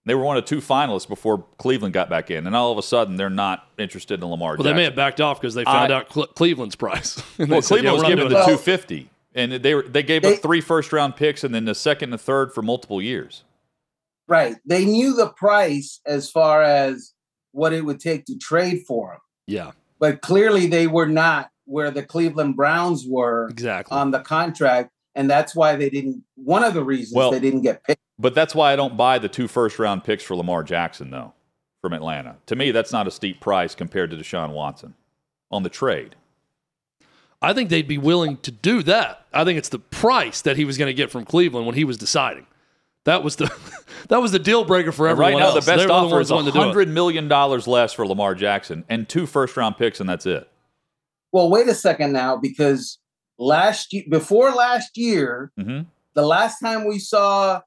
[0.06, 2.82] They were one of two finalists before Cleveland got back in, and all of a
[2.82, 4.50] sudden they're not interested in Lamar.
[4.52, 4.72] Well, Jackson.
[4.72, 7.20] they may have backed off because they found I- out Cle- Cleveland's price.
[7.38, 10.04] Well, said, Cleveland "Yeah, was we're not given the two fifty, and they were, they
[10.04, 13.02] gave They- up three first round picks and then the second and third for multiple
[13.02, 13.42] years.
[14.28, 14.56] Right.
[14.64, 17.12] They knew the price as far as
[17.52, 19.20] what it would take to trade for him.
[19.48, 23.96] Yeah, but clearly they were not where the Cleveland Browns were exactly.
[23.96, 24.90] on the contract.
[25.16, 26.22] And that's why they didn't.
[26.36, 28.00] One of the reasons Well- they didn't get picked.
[28.18, 31.34] But that's why I don't buy the two first round picks for Lamar Jackson, though,
[31.82, 32.36] from Atlanta.
[32.46, 34.94] To me, that's not a steep price compared to Deshaun Watson
[35.50, 36.16] on the trade.
[37.42, 39.26] I think they'd be willing to do that.
[39.34, 41.84] I think it's the price that he was going to get from Cleveland when he
[41.84, 42.46] was deciding.
[43.04, 43.52] That was the
[44.08, 45.64] that was the deal breaker for everyone right now, else.
[45.66, 46.74] the best They were offer ones is wanting to do it.
[46.74, 50.48] $100 million less for Lamar Jackson and two first round picks, and that's it.
[51.32, 52.98] Well, wait a second now, because
[53.38, 55.80] last year, before last year, hmm
[56.14, 57.60] the last time we saw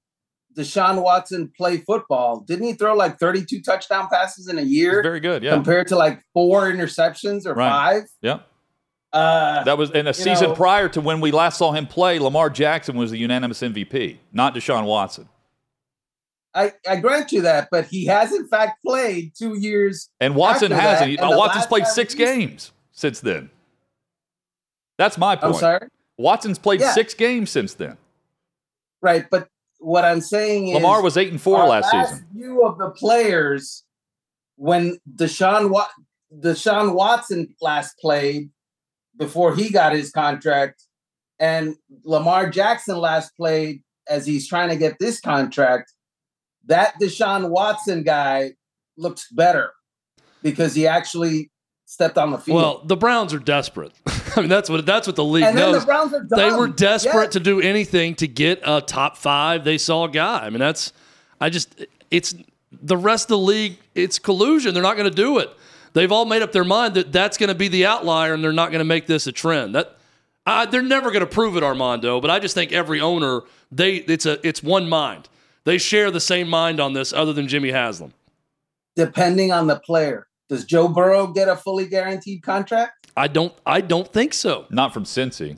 [0.57, 5.20] Deshaun Watson play football, didn't he throw like 32 touchdown passes in a year Very
[5.20, 5.43] good.
[5.43, 5.53] Yeah.
[5.53, 7.70] compared to like four interceptions or Right.
[7.70, 8.03] five?
[8.24, 8.39] yeah.
[9.13, 12.17] Uh, That was in a season know- prior to when we last saw him play.
[12.17, 15.30] Lamar Jackson was the unanimous MVP, not Deshaun Watson.
[16.55, 20.09] I, I grant you that, but he has in fact played two years.
[20.20, 20.99] And Watson hasn't.
[20.99, 23.51] that, He- and Watson's played six games since then.
[24.99, 25.43] That's my point.
[25.45, 25.59] I'm point.
[25.61, 25.87] sorry,
[26.17, 26.91] Watson's played Yeah.
[26.93, 27.97] six games since then.
[29.01, 29.25] right?
[29.31, 29.47] But
[29.79, 32.27] what I'm saying is, Lamar was eight and four our last last season.
[32.35, 33.85] View of the players
[34.57, 35.89] when Deshaun Wat-
[36.37, 38.49] Deshaun Watson last played
[39.17, 40.83] before he got his contract,
[41.39, 45.93] and Lamar Jackson last played as he's trying to get this contract.
[46.65, 48.51] That Deshaun Watson guy
[48.97, 49.71] looks better
[50.43, 51.51] because he actually
[51.85, 52.55] stepped on the field.
[52.57, 53.93] Well, the Browns are desperate.
[54.36, 55.86] I mean, that's what that's what the league and knows.
[55.86, 59.63] the they were desperate to do anything to get a top five.
[59.63, 60.45] They saw a guy.
[60.45, 60.93] I mean, that's
[61.39, 62.36] I just it's
[62.71, 63.77] the rest of the league.
[63.95, 64.73] It's collusion.
[64.73, 65.49] They're not going to do it.
[65.93, 68.53] They've all made up their mind that that's going to be the outlier, and they're
[68.53, 69.75] not going to make this a trend.
[69.75, 69.97] That
[70.45, 72.21] uh, they're never going to prove it, Armando.
[72.21, 75.30] But I just think every owner they it's a it's one mind.
[75.65, 78.13] They share the same mind on this, other than Jimmy Haslam.
[78.95, 80.25] depending on the player.
[80.49, 83.07] Does Joe Burrow get a fully guaranteed contract?
[83.15, 84.65] I don't I don't think so.
[84.69, 85.57] Not from Cincy.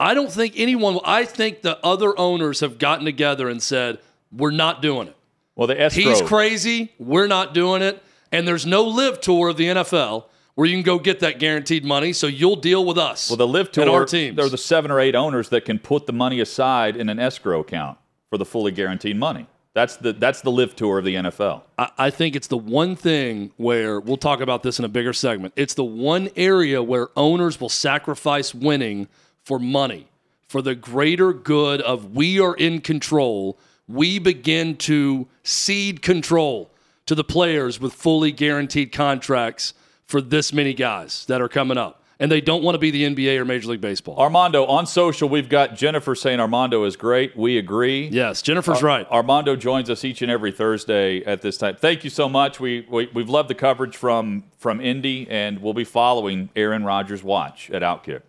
[0.00, 1.00] I don't think anyone.
[1.04, 3.98] I think the other owners have gotten together and said
[4.30, 5.16] we're not doing it.
[5.56, 6.04] Well, the escrow.
[6.04, 6.92] He's crazy.
[6.98, 8.00] We're not doing it.
[8.30, 11.84] And there's no LIV Tour of the NFL where you can go get that guaranteed
[11.84, 12.12] money.
[12.12, 13.28] So you'll deal with us.
[13.30, 13.90] Well, the live and tour.
[13.90, 14.36] our teams.
[14.36, 17.18] There are the seven or eight owners that can put the money aside in an
[17.18, 17.98] escrow account
[18.30, 19.46] for the fully guaranteed money.
[19.78, 21.62] That's the that's the LIV Tour of the NFL.
[21.78, 25.12] I, I think it's the one thing where we'll talk about this in a bigger
[25.12, 25.54] segment.
[25.54, 29.06] It's the one area where owners will sacrifice winning
[29.44, 30.08] for money,
[30.48, 33.56] for the greater good of we are in control.
[33.86, 36.72] We begin to cede control
[37.06, 39.74] to the players with fully guaranteed contracts
[40.06, 41.97] for this many guys that are coming up.
[42.20, 44.18] And they don't want to be the NBA or Major League Baseball.
[44.18, 47.36] Armando on social, we've got Jennifer saying Armando is great.
[47.36, 48.08] We agree.
[48.08, 49.06] yes, Jennifer's right.
[49.08, 51.76] Armando joins us each and every Thursday at this time.
[51.76, 52.58] Thank you so much.
[52.58, 57.22] We, we we've loved the coverage from from Indy, and we'll be following Aaron Rodgers'
[57.22, 58.22] watch at Outkick.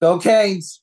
[0.00, 0.80] Go Canes.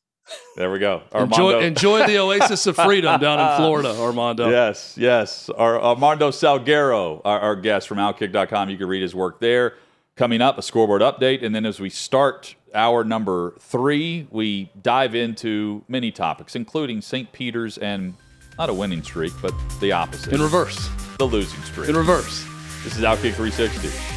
[0.55, 1.03] There we go.
[1.13, 1.59] Enjoy, Armando.
[1.59, 4.49] enjoy the oasis of freedom down in Florida, Armando.
[4.49, 5.49] Yes, yes.
[5.49, 8.69] Our, Armando Salguero, our, our guest from Outkick.com.
[8.69, 9.75] You can read his work there.
[10.17, 11.45] Coming up, a scoreboard update.
[11.45, 17.31] And then as we start hour number three, we dive into many topics, including St.
[17.31, 18.15] Peter's and
[18.57, 20.33] not a winning streak, but the opposite.
[20.33, 20.89] In reverse.
[21.19, 21.89] the losing streak.
[21.89, 22.43] In reverse.
[22.83, 24.16] This is Outkick 360.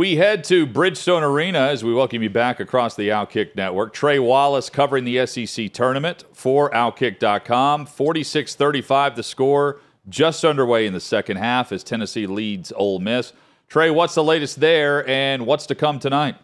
[0.00, 3.92] We head to Bridgestone Arena as we welcome you back across the Outkick Network.
[3.92, 7.84] Trey Wallace covering the SEC tournament for Outkick.com.
[7.84, 9.78] 46 35 the score,
[10.08, 13.34] just underway in the second half as Tennessee leads Ole Miss.
[13.68, 16.36] Trey, what's the latest there and what's to come tonight?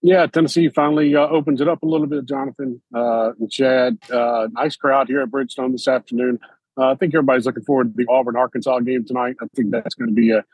[0.00, 3.98] Yeah, Tennessee finally uh, opens it up a little bit, Jonathan uh, and Chad.
[4.08, 6.38] Uh, nice crowd here at Bridgestone this afternoon.
[6.78, 9.34] Uh, I think everybody's looking forward to the Auburn Arkansas game tonight.
[9.42, 10.44] I think that's going to be a,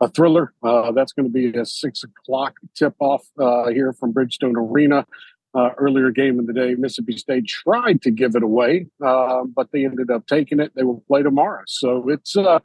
[0.00, 0.52] a thriller.
[0.62, 5.06] Uh, that's going to be a six o'clock tip off uh, here from Bridgestone Arena.
[5.54, 9.72] Uh, earlier game of the day, Mississippi State tried to give it away, uh, but
[9.72, 10.72] they ended up taking it.
[10.74, 12.58] They will play tomorrow, so it's uh,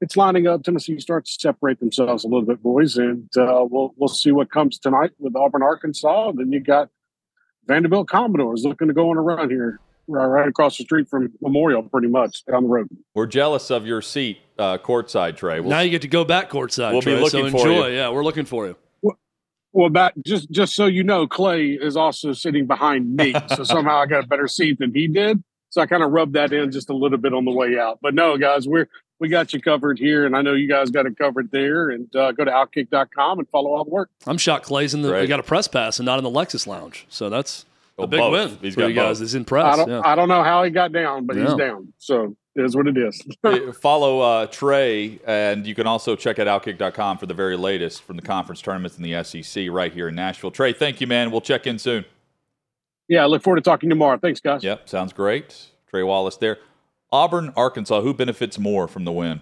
[0.00, 0.64] it's lining up.
[0.64, 4.50] Tennessee starts to separate themselves a little bit, boys, and uh, we'll we'll see what
[4.50, 6.32] comes tonight with Auburn, Arkansas.
[6.32, 6.90] Then you got
[7.66, 11.32] Vanderbilt Commodores looking to go on a run here right, right across the street from
[11.40, 12.88] Memorial, pretty much down the road.
[13.14, 15.60] We're jealous of your seat uh, courtside, Trey.
[15.60, 16.92] We'll now you get to go back courtside.
[16.92, 17.88] We'll be looking so for enjoy.
[17.88, 17.96] you.
[17.96, 18.76] Yeah, we're looking for you.
[19.72, 23.96] Well, back just just so you know, Clay is also sitting behind me, so somehow
[23.98, 25.42] I got a better seat than he did.
[25.70, 27.98] So I kind of rubbed that in just a little bit on the way out.
[28.00, 28.86] But no, guys, we're
[29.18, 31.90] we got you covered here, and I know you guys got it covered there.
[31.90, 34.10] And uh, go to outkick.com and follow all the work.
[34.26, 35.08] I'm shocked Clay's in the.
[35.08, 35.22] Great.
[35.22, 37.06] We got a press pass and not in the Lexus Lounge.
[37.08, 38.32] So that's Well, a big both.
[38.32, 39.18] win He's for got you guys.
[39.18, 39.20] both.
[39.20, 40.02] He's in I don't Yeah.
[40.04, 41.92] I don't know how he got down, but he's down.
[41.98, 43.22] So it is what it is.
[43.80, 48.16] Follow uh, Trey, and you can also check out Outkick.com for the very latest from
[48.16, 50.50] the conference tournaments in the SEC right here in Nashville.
[50.50, 51.30] Trey, thank you, man.
[51.30, 52.04] We'll check in soon.
[53.08, 54.18] yeah, I look forward to talking tomorrow.
[54.18, 54.62] Thanks, guys.
[54.64, 55.66] Yep, sounds great.
[55.88, 56.58] Trey Wallace there.
[57.12, 59.40] Auburn, Arkansas, who benefits more from the win?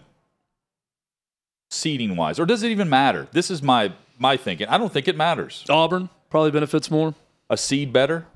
[1.71, 3.29] Seating wise, or does it even matter?
[3.33, 4.69] This is my my thinking.
[4.69, 5.65] I don't think it matters.
[5.71, 7.15] Auburn probably benefits more.
[7.49, 8.27] A seed better?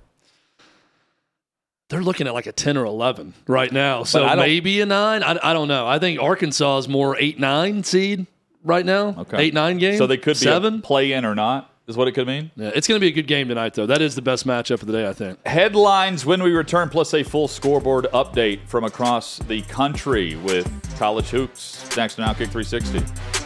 [1.88, 4.02] They're looking at like a 10 or 11 right now.
[4.02, 5.22] So maybe a nine.
[5.22, 5.86] I, I don't know.
[5.86, 8.26] I think Arkansas is more 8 9 seed
[8.64, 9.14] right now.
[9.18, 9.44] Okay.
[9.44, 9.98] 8 9 game.
[9.98, 10.74] So they could be 7.
[10.74, 12.50] a play in or not, is what it could mean.
[12.56, 13.86] Yeah, it's going to be a good game tonight, though.
[13.86, 15.44] That is the best matchup of the day, I think.
[15.46, 20.68] Headlines when we return, plus a full scoreboard update from across the country with
[20.98, 21.96] college hoops.
[21.96, 23.45] Next on Outkick 360.